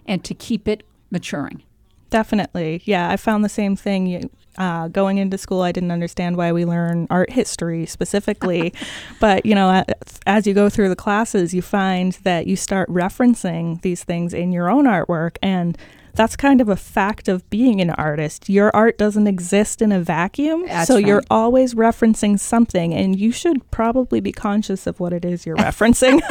[0.07, 1.63] and to keep it maturing.
[2.11, 2.83] Definitely.
[2.85, 4.31] Yeah, I found the same thing.
[4.59, 8.75] Uh, going into school, I didn't understand why we learn art history specifically.
[9.21, 9.85] but, you know,
[10.27, 14.53] as you go through the classes, you find that you start referencing these things in
[14.53, 15.37] your own artwork.
[15.41, 15.79] And
[16.21, 18.51] that's kind of a fact of being an artist.
[18.51, 20.67] Your art doesn't exist in a vacuum.
[20.67, 25.25] That's so you're always referencing something, and you should probably be conscious of what it
[25.25, 26.21] is you're referencing.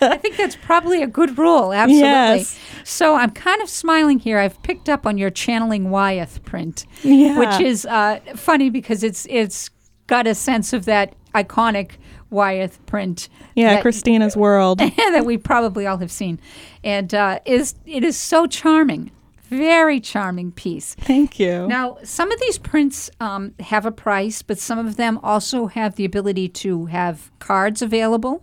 [0.00, 1.72] I think that's probably a good rule.
[1.72, 2.06] Absolutely.
[2.06, 2.56] Yes.
[2.84, 4.38] So I'm kind of smiling here.
[4.38, 7.36] I've picked up on your channeling Wyeth print, yeah.
[7.40, 9.68] which is uh, funny because it's it's
[10.06, 11.96] got a sense of that iconic
[12.32, 13.28] Wyeth print.
[13.54, 14.78] yeah, that- Christina's World.
[14.96, 16.40] that we probably all have seen,
[16.82, 19.10] and uh, is it is so charming,
[19.44, 20.94] very charming piece.
[20.94, 21.66] Thank you.
[21.68, 25.96] Now, some of these prints um, have a price, but some of them also have
[25.96, 28.42] the ability to have cards available.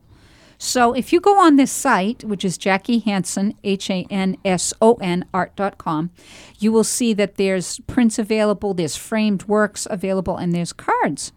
[0.62, 4.73] So if you go on this site, which is Jackie Hanson, H A N S
[4.82, 6.12] O N, art.com,
[6.60, 11.32] you will see that there's prints available, there's framed works available, and there's cards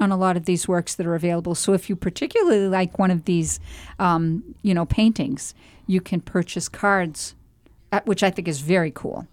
[0.00, 1.54] on a lot of these works that are available.
[1.54, 3.60] So if you particularly like one of these,
[3.98, 5.54] um, you know, paintings,
[5.86, 7.34] you can purchase cards,
[7.92, 9.26] uh, which I think is very cool.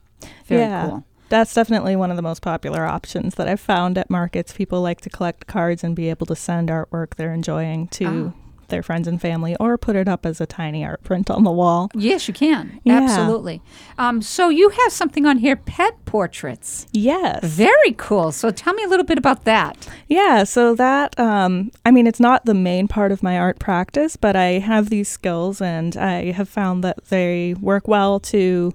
[0.45, 0.89] Very Yeah.
[0.89, 1.03] cool.
[1.29, 4.53] That's definitely one of the most popular options that I've found at markets.
[4.53, 8.33] People like to collect cards and be able to send artwork they're enjoying to
[8.69, 11.51] their friends and family or put it up as a tiny art print on the
[11.51, 11.89] wall.
[11.93, 12.79] Yes, you can.
[12.83, 13.01] Yeah.
[13.01, 13.61] Absolutely.
[13.97, 16.87] Um, so you have something on here pet portraits.
[16.91, 17.43] Yes.
[17.43, 18.31] Very cool.
[18.31, 19.87] So tell me a little bit about that.
[20.07, 24.15] Yeah, so that, um, I mean, it's not the main part of my art practice,
[24.15, 28.73] but I have these skills and I have found that they work well to,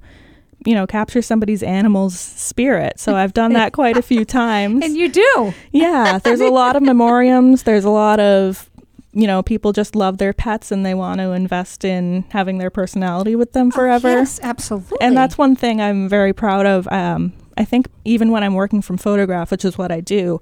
[0.66, 3.00] you know, capture somebody's animal's spirit.
[3.00, 4.84] So I've done that quite a few times.
[4.84, 5.54] And you do.
[5.72, 7.64] yeah, there's a lot of memoriams.
[7.64, 8.69] There's a lot of,
[9.12, 12.70] you know, people just love their pets and they want to invest in having their
[12.70, 14.08] personality with them forever.
[14.08, 14.98] Oh, yes, absolutely.
[15.00, 16.86] And that's one thing I'm very proud of.
[16.92, 20.40] Um, I think even when I'm working from photograph, which is what I do,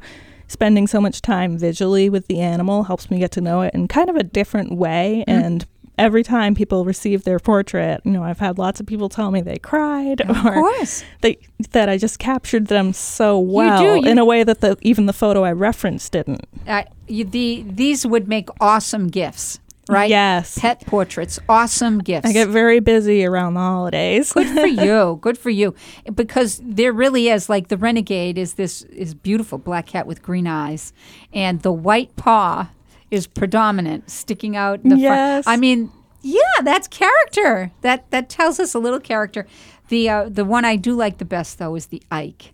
[0.48, 3.88] spending so much time visually with the animal helps me get to know it in
[3.88, 5.24] kind of a different way.
[5.26, 5.44] Mm.
[5.44, 5.66] And
[5.98, 9.40] every time people receive their portrait, you know, I've had lots of people tell me
[9.40, 11.04] they cried of or course.
[11.20, 11.38] they,
[11.72, 15.12] that I just captured them so well you- in a way that the, even the
[15.12, 16.46] photo I referenced didn't.
[16.66, 19.58] Uh, you, the these would make awesome gifts,
[19.88, 20.10] right?
[20.10, 20.58] Yes.
[20.58, 22.28] Pet portraits, awesome gifts.
[22.28, 24.32] I get very busy around the holidays.
[24.32, 25.18] Good for you.
[25.22, 25.74] Good for you.
[26.14, 30.46] Because there really is like the renegade is this is beautiful black cat with green
[30.46, 30.92] eyes,
[31.32, 32.68] and the white paw
[33.10, 35.44] is predominant, sticking out in the Yes.
[35.44, 35.56] front.
[35.56, 35.90] I mean,
[36.22, 37.72] yeah, that's character.
[37.82, 39.46] That that tells us a little character.
[39.88, 42.52] The uh, the one I do like the best though is the Ike,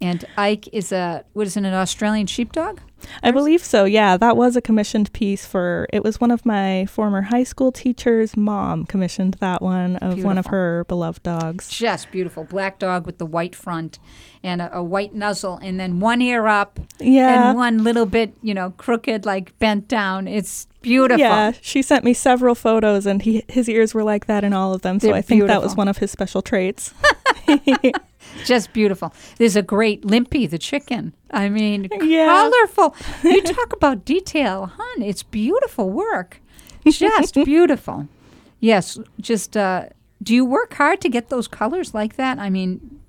[0.00, 2.80] and Ike is a what is it, an Australian sheepdog?
[3.22, 3.84] I believe so.
[3.84, 5.86] Yeah, that was a commissioned piece for.
[5.92, 10.38] It was one of my former high school teachers' mom commissioned that one of one
[10.38, 11.68] of her beloved dogs.
[11.68, 13.98] Just beautiful black dog with the white front
[14.42, 17.50] and a, a white nuzzle, and then one ear up Yeah.
[17.50, 20.26] and one little bit, you know, crooked, like bent down.
[20.26, 21.20] It's beautiful.
[21.20, 24.74] Yeah, she sent me several photos, and he his ears were like that in all
[24.74, 24.98] of them.
[25.00, 26.92] So They're I think that was one of his special traits.
[28.44, 29.12] Just beautiful.
[29.38, 31.14] There's a great Limpy the chicken.
[31.30, 32.26] I mean, Yeah.
[32.26, 32.94] colorful.
[33.22, 35.02] You talk about detail, hon.
[35.02, 36.40] It's beautiful work.
[36.86, 38.08] Just beautiful.
[38.60, 39.86] Yes, just uh,
[40.22, 42.38] do you work hard to get those colors like that?
[42.38, 43.00] I mean,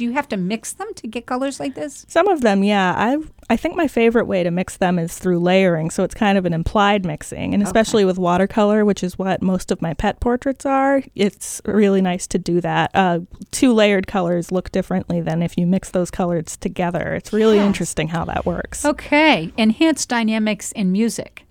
[0.00, 2.06] do you have to mix them to get colors like this?
[2.08, 2.94] Some of them, yeah.
[2.96, 3.18] I
[3.50, 5.90] I think my favorite way to mix them is through layering.
[5.90, 9.70] So it's kind of an implied mixing, and especially with watercolor, which is what most
[9.70, 11.02] of my pet portraits are.
[11.14, 12.90] It's really nice to do that.
[12.94, 17.12] Uh, two layered colors look differently than if you mix those colors together.
[17.14, 17.66] It's really Yes.
[17.66, 18.86] interesting how that works.
[18.86, 19.52] Okay.
[19.58, 21.44] Enhanced dynamics in music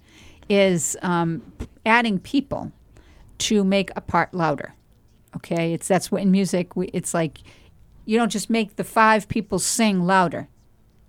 [0.49, 1.43] is um,
[1.85, 2.71] adding people
[3.37, 4.73] to make a part louder.
[5.35, 5.73] Okay.
[5.73, 7.37] It's that's what in music we, it's like
[8.09, 10.47] you don't just make the five people sing louder.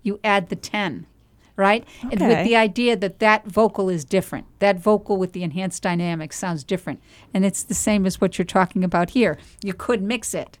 [0.03, 1.07] You add the ten,
[1.55, 1.83] right?
[2.03, 4.45] And with the idea that that vocal is different.
[4.59, 7.01] That vocal with the enhanced dynamics sounds different,
[7.33, 9.39] and it's the same as what you're talking about here.
[9.63, 10.59] You could mix it,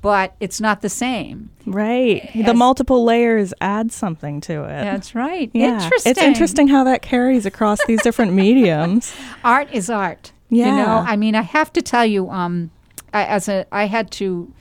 [0.00, 1.50] but it's not the same.
[1.66, 2.30] Right.
[2.32, 2.46] Yes.
[2.46, 4.68] The multiple layers add something to it.
[4.68, 5.50] That's right.
[5.52, 5.82] yeah.
[5.82, 6.10] Interesting.
[6.10, 9.12] It's interesting how that carries across these different mediums.
[9.42, 10.30] art is art.
[10.50, 10.66] Yeah.
[10.66, 12.70] You know, I mean, I have to tell you, um,
[13.12, 14.52] I, as a, I had to,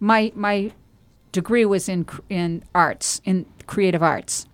[0.00, 0.72] my my
[1.32, 4.46] degree was in in arts, in creative arts,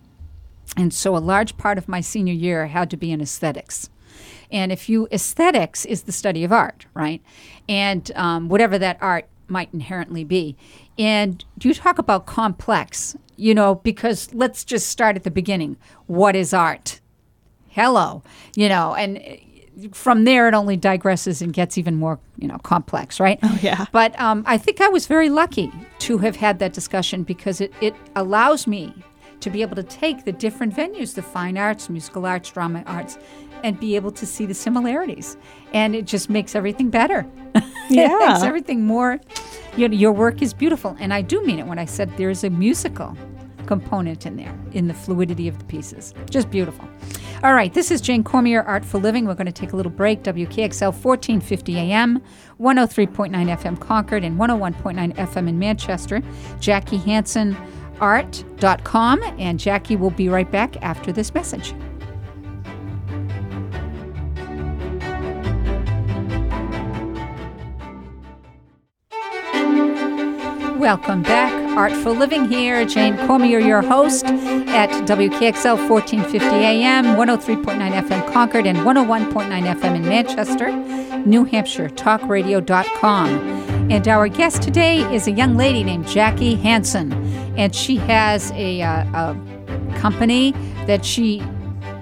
[0.75, 3.89] and so a large part of my senior year had to be in aesthetics.
[4.51, 7.21] And if you aesthetics is the study of art, right?
[7.67, 10.55] And um, whatever that art might inherently be.
[10.97, 15.77] And you talk about complex, you know, because let's just start at the beginning.
[16.05, 17.01] What is art?
[17.77, 18.23] hello
[18.55, 19.21] you know and
[19.93, 23.39] from there it only digresses and gets even more you know complex right?
[23.43, 23.85] Oh, yeah.
[23.91, 27.71] but um, i think i was very lucky to have had that discussion because it,
[27.81, 28.93] it allows me
[29.39, 33.17] to be able to take the different venues the fine arts musical arts drama arts
[33.63, 35.35] and be able to see the similarities.
[35.73, 37.25] And it just makes everything better.
[37.89, 38.17] It Yeah.
[38.19, 39.19] makes everything more
[39.77, 40.95] you know, your work is beautiful.
[40.99, 43.15] And i do mean it when i said there's a musical
[43.65, 46.13] component in there in the fluidity of the pieces.
[46.29, 46.87] Just beautiful
[47.43, 49.25] all right this is jane cormier Artful Living.
[49.25, 50.23] We're going to take a little break.
[50.23, 52.21] Wkxl 1450 am
[52.59, 56.21] 103.9 fm concord and 101.9 fm in manchester.
[56.59, 57.55] Jackie hansen
[57.99, 61.73] art.com and jackie will be right back after this message.
[70.79, 71.66] Welcome back.
[71.77, 72.83] Artful Living here.
[72.85, 80.01] Jane Cormier, your host at WKXL 1450 AM, 103.9 FM Concord, and 101.9 FM in
[80.01, 80.71] Manchester,
[81.27, 83.29] New Hampshire, talkradio.com.
[83.91, 87.13] And our guest today is a young lady named Jackie Hanson,
[87.55, 89.37] and she has a, uh, a
[89.99, 90.53] company
[90.87, 91.43] that she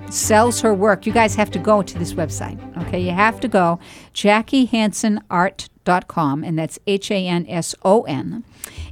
[0.09, 1.05] sells her work.
[1.05, 2.57] You guys have to go to this website.
[2.87, 3.79] Okay, you have to go
[4.13, 8.45] JackieHansonArt.com, and that's H A N S O N.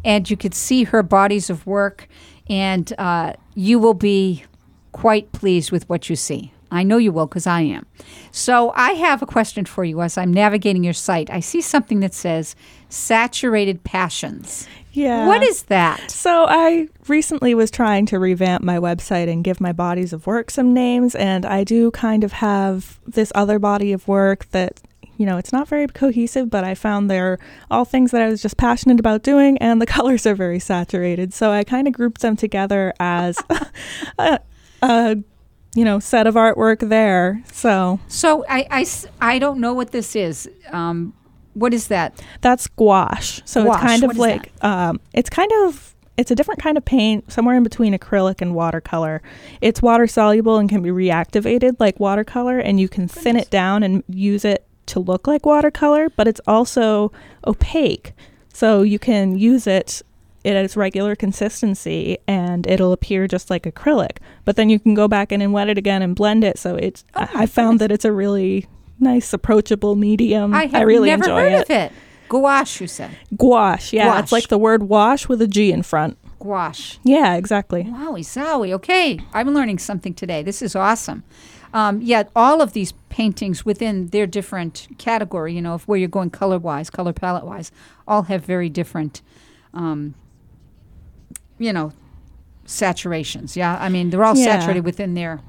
[0.03, 2.07] And you could see her bodies of work,
[2.49, 4.43] and uh, you will be
[4.91, 6.51] quite pleased with what you see.
[6.71, 7.85] I know you will because I am.
[8.31, 11.29] So I have a question for you as I'm navigating your site.
[11.29, 12.55] I see something that says
[12.89, 14.67] saturated passions.
[14.91, 15.27] Yeah.
[15.27, 16.09] What is that?
[16.09, 20.49] So I recently was trying to revamp my website and give my bodies of work
[20.49, 24.81] some names, and I do kind of have this other body of work that
[25.17, 27.39] you know, it's not very cohesive, but I found they're
[27.69, 31.33] all things that I was just passionate about doing, and the colors are very saturated.
[31.33, 33.37] So I kind of grouped them together as
[34.19, 34.39] a,
[34.81, 35.17] a,
[35.75, 37.43] you know, set of artwork there.
[37.51, 38.85] So, So I, I,
[39.21, 40.49] I don't know what this is.
[40.71, 41.13] Um,
[41.53, 42.19] what is that?
[42.41, 43.43] that's gouache.
[43.45, 45.91] So Gouache, it's kind of is like, um, it's kind of.
[46.15, 49.23] It's a different kind of paint, somewhere in between acrylic and watercolor.
[49.61, 53.81] It's water soluble and can be reactivated like watercolor, and you can thin it down
[53.81, 57.11] and use it to look like watercolor, but it's also
[57.47, 58.13] opaque.
[58.53, 60.01] So you can use it
[60.45, 64.17] at its regular consistency and it'll appear just like acrylic.
[64.45, 66.59] But then you can go back in and wet it again and blend it.
[66.59, 68.67] So it's Oh I, I found that it's a really
[68.99, 70.53] nice approachable medium.
[70.53, 71.61] I have really never enjoy heard it.
[71.63, 71.91] of it.
[72.29, 73.11] Gouache, you said.
[73.37, 74.19] Gouache, yeah, Gouache.
[74.23, 76.17] it's like the word wash with a G in front.
[76.39, 76.97] Gouache.
[77.03, 77.83] Yeah, exactly.
[77.83, 78.73] Wowie zowie.
[78.73, 80.41] Okay, I'm learning something today.
[80.43, 81.23] This is awesome.
[81.73, 86.07] Um, yet all of these paintings within their different category, you know, of where you're
[86.07, 87.71] going color wise, color palette wise,
[88.07, 89.21] all have very different,
[89.73, 90.13] um,
[91.57, 91.91] you know,
[92.65, 93.55] saturations.
[93.55, 94.59] Yeah, I mean they're all Yeah.
[94.59, 95.41] saturated within their.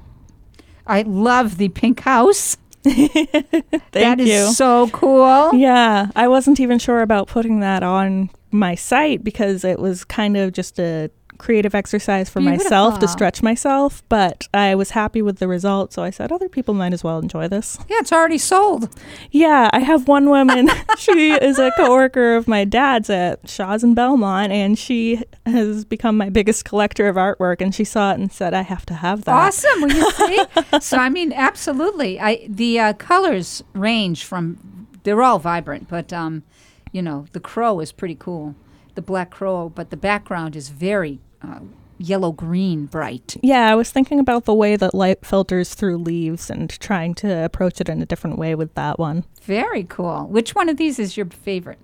[0.87, 2.57] I love the pink house.
[2.83, 4.51] Thank that is you.
[4.53, 5.53] so cool.
[5.55, 10.37] Yeah, I wasn't even sure about putting that on my site because it was kind
[10.37, 15.39] of just a creative exercise for myself to stretch myself, but I was happy with
[15.39, 17.77] the result, so I said other people might as well enjoy this.
[17.89, 18.89] Yeah, it's already sold.
[19.31, 23.93] Yeah, I have one woman, she is a coworker of my dad's at Shaw's in
[23.93, 28.31] Belmont and she has become my biggest collector of artwork and she saw it and
[28.31, 29.35] said I have to have that.
[29.35, 29.81] Awesome.
[29.81, 30.39] Well, you see,
[30.79, 32.19] so I mean, absolutely.
[32.19, 36.43] I the uh, colors range from they're all vibrant, but um,
[36.91, 38.55] you know, the crow is pretty cool,
[38.95, 41.59] the black crow, but the background is very uh,
[41.97, 43.37] yellow green bright.
[43.41, 47.45] Yeah, I was thinking about the way that light filters through leaves and trying to
[47.45, 49.23] approach it in a different way with that one.
[49.41, 50.27] Very cool.
[50.27, 51.79] Which one of these is your favorite?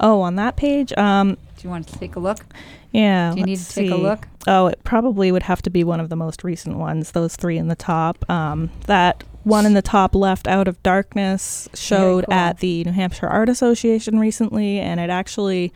[0.00, 2.44] Oh, on that page, um, Do you want to take a look?
[2.92, 3.32] yeah.
[3.32, 4.28] Do you need to take a look?
[4.46, 7.12] Oh, it probably would have to be one of the most recent ones.
[7.12, 8.28] Those three in the top.
[8.28, 12.34] Um, that one in the top left, "Out of Darkness," showed cool.
[12.34, 15.72] at the New Hampshire Art Association recently, and it actually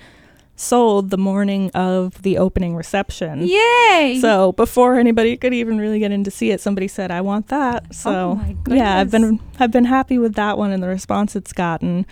[0.60, 3.46] sold the morning of the opening reception.
[3.46, 4.18] Yay!
[4.20, 7.46] So before anybody could even really get in to see it, somebody said, "I want
[7.48, 11.36] that." So Oh yeah, I've been I've been happy with that one and the response
[11.36, 12.04] it's gotten.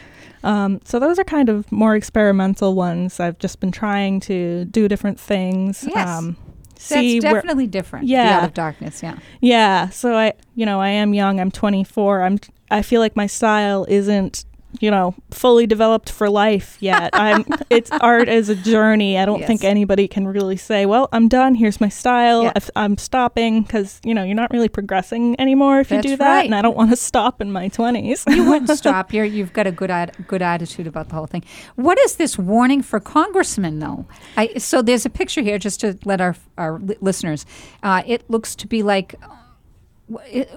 [0.45, 3.19] Um, so those are kind of more experimental ones.
[3.19, 5.85] I've just been trying to do different things.
[5.89, 6.09] Yes.
[6.09, 6.37] Um,
[6.75, 8.07] That's see where, definitely different.
[8.07, 8.39] The Yeah.
[8.39, 9.03] out of darkness.
[9.03, 9.19] Yeah.
[9.41, 9.89] yeah.
[9.89, 11.41] So I, you know, I am young.
[11.41, 12.23] I'm 24.
[12.23, 12.39] I'm.
[12.71, 14.45] I feel like my style isn't,
[14.81, 17.11] you know, fully developed for life yet.
[17.13, 17.45] I'm.
[17.69, 19.19] It's art as a journey.
[19.19, 21.55] I don't think anybody can really say, "Well, I'm done.
[21.57, 22.45] Here's my style.
[22.45, 22.53] Yeah.
[22.77, 26.29] I'm stopping," because you know you're not really progressing anymore if you do that.
[26.29, 26.45] right.
[26.45, 28.33] And I don't want to stop in my 20s.
[28.35, 29.13] you wouldn't stop.
[29.13, 31.43] You're, you've got a good ad, good attitude about the whole thing.
[31.75, 34.07] What is this warning for congressmen, though?
[34.37, 37.45] I, so there's a picture here, just to let our our li- listeners.
[37.83, 39.17] Uh, it looks to be like,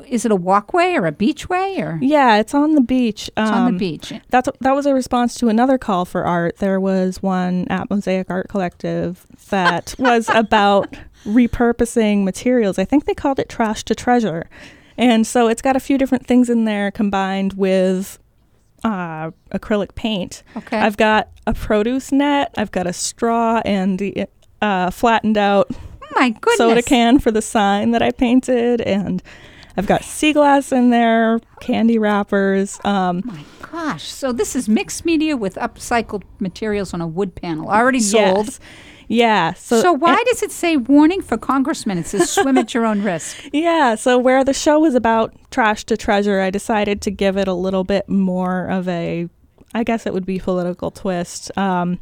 [0.07, 3.29] is it a walkway or a beachway or yeah, it's on the beach.
[3.29, 4.13] it's on Um, the beach?
[4.29, 6.57] That's that was a response to another call for art.
[6.57, 10.95] There was one at Mosaic Art Collective that was about
[11.25, 12.77] repurposing materials.
[12.77, 14.49] I think they called it trash to treasure.
[14.97, 18.19] And so it's got a few different things in there combined with
[18.83, 20.43] uh, acrylic paint.
[20.57, 20.77] Okay.
[20.77, 24.27] I've got a produce net, I've got a straw and the
[24.61, 25.71] uh, flattened out
[26.19, 26.57] my goodness.
[26.57, 29.21] soda can for the sign that I painted and
[29.77, 32.79] I've got sea glass in there, candy wrappers.
[32.83, 34.03] Um, Oh my gosh.
[34.03, 38.47] So this is mixed media with upcycled materials on a wood panel, already sold.
[38.47, 38.59] Yes.
[39.11, 39.53] Yeah.
[39.53, 41.97] So, So, why does it say warning for congressmen?
[41.97, 43.37] It says swim at your own risk.
[43.53, 43.95] yeah.
[43.95, 47.53] So where the show was about trash to treasure, I decided to give it a
[47.53, 49.27] little bit more of a,
[49.73, 51.57] I guess it would be political twist.
[51.57, 51.99] Um,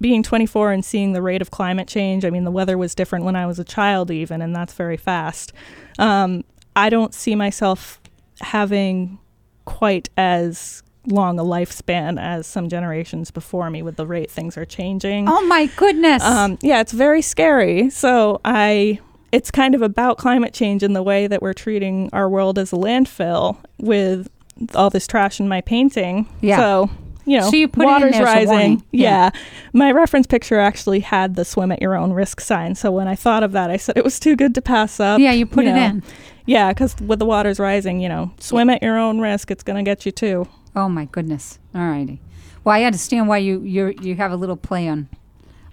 [0.00, 3.24] being 24 and seeing the rate of climate change, I mean, the weather was different
[3.24, 5.52] when I was a child, even, and that's very fast.
[5.98, 6.44] Um,
[6.74, 8.00] I don't see myself
[8.40, 9.18] having
[9.64, 14.64] quite as long a lifespan as some generations before me with the rate things are
[14.64, 15.28] changing.
[15.28, 16.22] Oh my goodness.
[16.22, 17.90] Um, yeah, it's very scary.
[17.90, 19.00] So I,
[19.32, 22.72] it's kind of about climate change in the way that we're treating our world as
[22.72, 24.28] a landfill with
[24.74, 26.28] all this trash in my painting.
[26.40, 26.56] Yeah.
[26.56, 26.90] So
[27.26, 28.48] you know, So you put it in water's rising.
[28.48, 28.84] warning.
[28.92, 29.30] Yeah.
[29.72, 32.74] My reference picture actually had the swim at your own risk sign.
[32.74, 35.20] So when I thought of that, I said it was too good to pass up.
[35.20, 35.82] yeah, you put it know.
[35.84, 36.02] in.
[36.46, 39.50] Yeah, because with the water's rising, you know, swim at your own risk.
[39.50, 40.48] It's going to get you too.
[40.74, 41.58] Oh my goodness.
[41.74, 42.20] All righty.
[42.64, 45.08] Well, I understand why you you you have a little play on.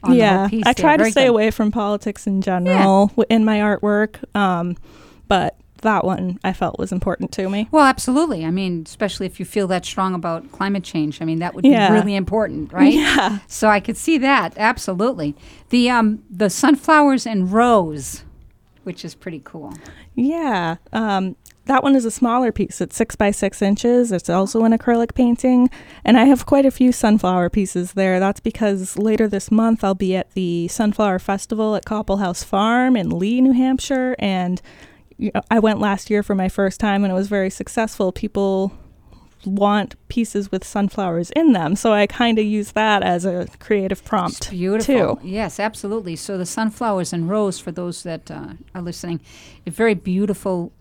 [0.04, 0.84] on yeah, piece I there.
[0.84, 1.30] try to Very stay good.
[1.32, 4.78] away from politics in general w in my artwork, um,
[5.28, 7.68] but that one I felt was important to me.
[7.72, 8.46] Well, absolutely.
[8.46, 11.22] I mean, especially if you feel that strong about climate change.
[11.22, 11.90] I mean, that would Yeah.
[11.90, 12.94] be really important, right?
[12.94, 13.40] Yeah.
[13.48, 15.36] So I could see that absolutely.
[15.70, 18.24] The um the sunflowers and rose,
[18.84, 19.74] which is pretty cool.
[20.16, 20.78] Yeah.
[20.94, 22.80] Um, that one is a smaller piece.
[22.80, 24.14] It's six by six inches.
[24.14, 25.70] It's also an acrylic painting.
[26.06, 28.22] And I have quite a few sunflower pieces there.
[28.22, 32.96] That's because later this month I'll be at the Sunflower Festival at Coppal House Farm
[32.96, 34.16] in Lee, New Hampshire.
[34.18, 34.62] And
[35.18, 38.12] you know, I went last year for my first time and it was very successful.
[38.12, 38.72] People
[39.46, 41.76] want pieces with sunflowers in them.
[41.76, 44.50] So I kind of use that as a creative It's prompt.
[44.50, 45.18] beautiful.
[45.18, 45.20] too.
[45.28, 46.16] Yes, absolutely.
[46.16, 49.22] So the sunflowers and rose, for those that uh, are listening,
[49.66, 50.72] a very beautiful,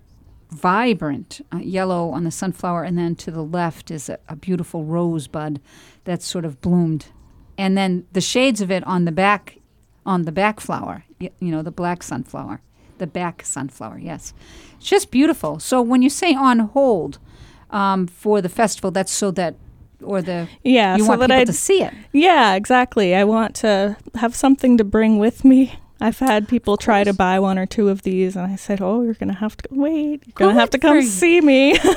[0.50, 4.84] vibrant uh, yellow on the sunflower, and then to the left is a, a beautiful
[4.84, 5.60] rosebud
[6.04, 7.06] that's sort of bloomed,
[7.58, 9.58] and then the shades of it on the back,
[10.04, 11.04] on the back flower.
[11.20, 12.62] y- You know, the black sunflower,
[12.98, 13.98] the back sunflower.
[13.98, 14.32] Yes,
[14.76, 15.58] it's just beautiful.
[15.60, 17.18] So when you say on hold
[17.70, 19.54] um, for the festival, that's so that.
[20.02, 21.94] Or the Yeah, you so want that people I to see it.
[22.12, 23.14] Yeah, exactly.
[23.14, 25.78] I want to have something to bring with me.
[25.98, 29.00] I've had people try to buy one or two of these, and I said, "Oh,
[29.00, 30.22] you're gonna have to wait.
[30.26, 31.96] You're gonna have to come see me." Good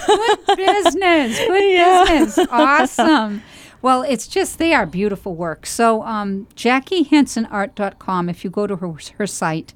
[0.56, 1.38] business.
[1.48, 2.06] Good Yeah.
[2.08, 2.48] business.
[2.52, 3.42] Awesome.
[3.82, 5.66] Well, it's just they are beautiful work.
[5.66, 8.30] So, um, JackieHansonArt.com.
[8.30, 9.74] If you go to her her site,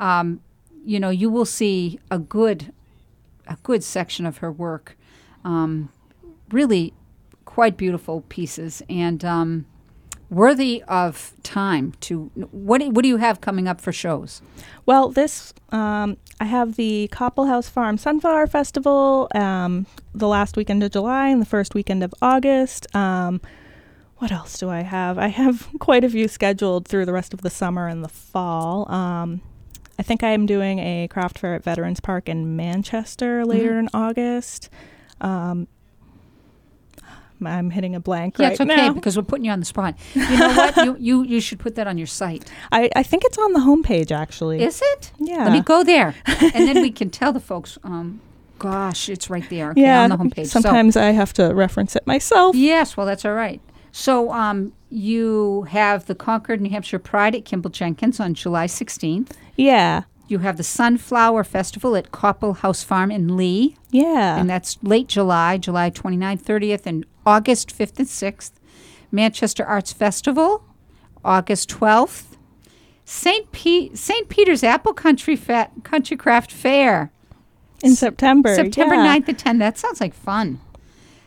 [0.00, 0.40] um,
[0.84, 2.72] you know you will see a good
[3.46, 4.96] a good section of her work.
[5.44, 5.90] Um,
[6.50, 6.94] really,
[7.44, 9.66] quite beautiful pieces and um,
[10.30, 11.92] worthy of time.
[12.00, 14.42] To what do, what do you have coming up for shows?
[14.86, 20.82] well, this um, I have the Coppal House Farm Sunflower Festival um, the last weekend
[20.82, 22.94] of July and the first weekend of August.
[22.94, 23.40] Um,
[24.18, 25.18] what else do I have?
[25.18, 28.90] I have quite a few scheduled through the rest of the summer and the fall.
[28.90, 29.40] Um,
[29.98, 33.78] I think I am doing a craft fair at Veterans Park in Manchester later Mhm.
[33.78, 34.68] in August.
[35.20, 35.68] Um,
[37.44, 38.92] I'm hitting a blank Yeah, right it's okay now.
[38.94, 39.96] because we're putting you on the spot.
[40.14, 40.76] You know what?
[40.86, 42.44] you, you you should put that on your site.
[42.72, 44.62] I, I think it's on the homepage actually.
[44.62, 45.12] Is it?
[45.18, 45.44] yeah.
[45.44, 47.76] Let me go there, and then we can tell the folks.
[47.84, 48.20] Um,
[48.58, 49.70] gosh, it's right there.
[49.72, 50.04] Okay, yeah.
[50.04, 50.46] on the homepage.
[50.46, 52.56] So- Sometimes I have to reference it myself.
[52.56, 53.60] yes, well, that's all right.
[53.96, 59.30] So, um, you have the Concord, New Hampshire Pride at Kimball Jenkins on July 16th.
[59.54, 60.02] Yeah.
[60.26, 64.36] You have the Sunflower Festival at Coppal House Farm in Lee, Yeah.
[64.36, 68.54] and that's late July, July 29th, 30th, and August 5th and 6th.
[69.12, 70.64] Manchester Arts Festival,
[71.24, 72.36] August 12th.
[73.04, 73.52] St.
[73.52, 74.28] Pe- St.
[74.28, 77.12] Peter's Apple Country Fa- Country Craft Fair,
[77.80, 78.56] in September.
[78.56, 79.06] September yeah.
[79.18, 79.58] 9th to 10th.
[79.60, 80.58] That sounds like fun.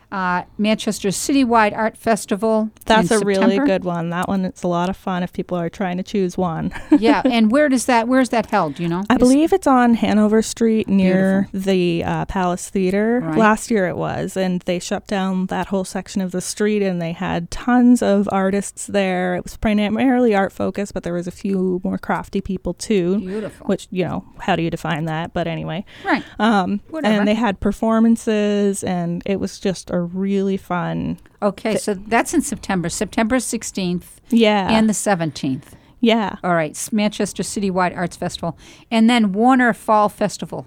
[0.09, 2.69] Uh, Manchester Citywide Art Festival.
[2.85, 4.09] That's a really good one.
[4.09, 6.73] That one it's a lot of fun if people are trying to choose one.
[6.97, 8.07] yeah, and where does that?
[8.07, 8.79] Where's that held?
[8.79, 9.03] You know?
[9.09, 13.19] I Is- believe it's on Hanover Street near the uh, Palace Theater.
[13.21, 13.37] Right.
[13.37, 17.01] Last year it was, and they shut down that whole section of the street, and
[17.01, 19.35] they had tons of artists there.
[19.35, 23.19] It was primarily art focused, but there was a few more crafty people too.
[23.19, 23.67] beautiful.
[23.67, 25.33] Which you know, how do you define that?
[25.33, 26.23] But anyway, right.
[26.39, 27.13] um, Whatever.
[27.13, 31.17] and they had performances, and it was just a really fun.
[31.41, 35.73] Okay, so that's in September, September 16th Yeah, and the 17th.
[35.99, 36.37] yeah.
[36.43, 38.57] All right, Manchester Citywide Arts Festival.
[38.91, 40.65] And then Warner Fall Festival,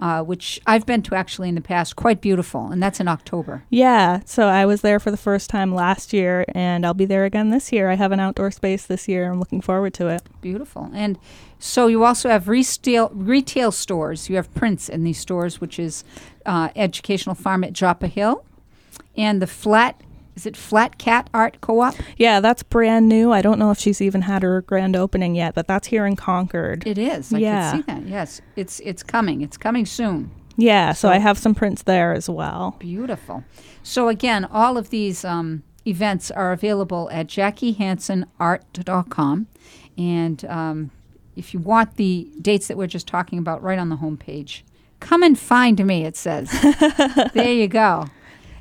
[0.00, 1.94] uh, which I've been to actually in the past.
[1.96, 3.64] Quite beautiful, and that's in October.
[3.70, 7.24] Yeah, so I was there for the first time last year, and I'll be there
[7.24, 7.90] again this year.
[7.90, 9.30] I have an outdoor space this year.
[9.30, 10.22] I'm looking forward to it.
[10.40, 10.90] Beautiful.
[10.92, 11.18] And
[11.60, 14.28] so you also have retail, retail stores.
[14.28, 16.02] You have prints in these stores, which is
[16.46, 18.44] uh, Educational Farm at Joppa Hill.
[19.16, 20.00] And the Flat,
[20.34, 21.94] is it Flat Cat Art Co-op?
[22.16, 23.32] Yeah, that's brand new.
[23.32, 26.16] I don't know if she's even had her grand opening yet, but that's here in
[26.16, 26.86] Concord.
[26.86, 27.32] It is.
[27.34, 27.70] I Yeah.
[27.72, 28.06] can see that.
[28.06, 29.42] Yes, it's it's coming.
[29.42, 30.30] It's coming soon.
[30.56, 32.76] Yeah, so, So- I have some prints there as well.
[32.78, 33.44] Beautiful.
[33.82, 39.46] So again, all of these um, events are available at JackieHansonArt.com,
[39.98, 40.90] and um,
[41.36, 44.62] if you want the dates that we're just talking about, right on the homepage,
[45.00, 46.04] come and find me.
[46.04, 46.50] It says.
[47.34, 48.06] there you go.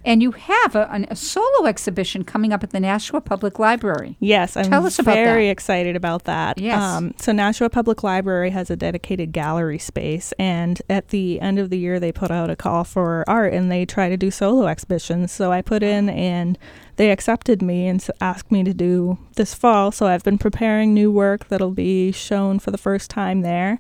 [0.04, 4.18] And you have a, an- a solo exhibition coming up at the Nashua Public Library.
[4.20, 5.52] Yes, I'm Tell us about very that.
[5.52, 6.58] excited about that.
[6.58, 7.14] Um, Yes.
[7.18, 11.78] so Nashua Public Library has a dedicated gallery space, and at the end of the
[11.78, 15.32] year, they put out a call for art, and they try to do solo exhibitions.
[15.32, 16.58] So I put in, and
[16.96, 19.92] they accepted me and asked me to do this fall.
[19.92, 23.80] So I've been preparing new work that'll be shown for the first time there,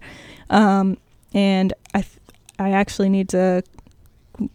[0.49, 0.97] um,
[1.33, 2.01] and I.
[2.01, 2.17] Th-
[2.59, 3.63] I actually need to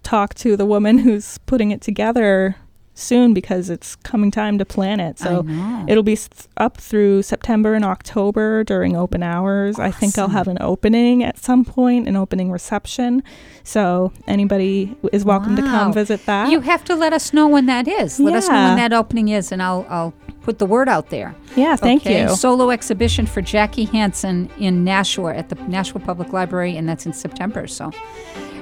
[0.03, 2.57] talk to the woman who's putting it together
[2.99, 5.19] soon because it's coming time to plan it.
[5.19, 5.45] So
[5.87, 6.19] it'll be
[6.57, 9.75] up through September and October during open hours.
[9.75, 9.85] Awesome.
[9.85, 13.23] I think I'll have an opening at some point, an opening reception.
[13.65, 15.63] So anybody is welcome wow.
[15.63, 16.51] to come visit that.
[16.51, 18.19] You have to let us know when that is.
[18.19, 18.39] Let yeah.
[18.39, 20.15] us know when that opening is, and I'll I'll
[20.47, 21.35] put the word out there.
[21.57, 22.23] Yeah, thank okay.
[22.23, 22.37] you.
[22.37, 27.13] Solo exhibition for Jackie Hanson in Nashua at the Nashua Public Library, and that's in
[27.13, 27.67] September.
[27.67, 27.91] So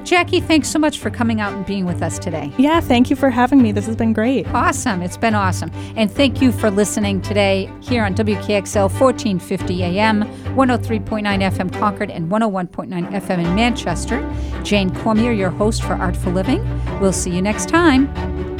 [0.02, 2.52] Jackie, thanks so much for coming out and being with us today.
[2.56, 3.70] Yeah, thank you for having me.
[3.70, 4.46] This has been great.
[4.48, 5.02] Awesome.
[5.02, 5.70] It's been awesome.
[5.96, 12.30] And thank you for listening today here on WKXL 1450 AM, 103.9 FM Concord, and
[12.30, 14.22] 101.9 FM in Manchester.
[14.62, 16.62] Jane Cormier, your host for Artful Living.
[17.00, 18.53] We'll see you next time.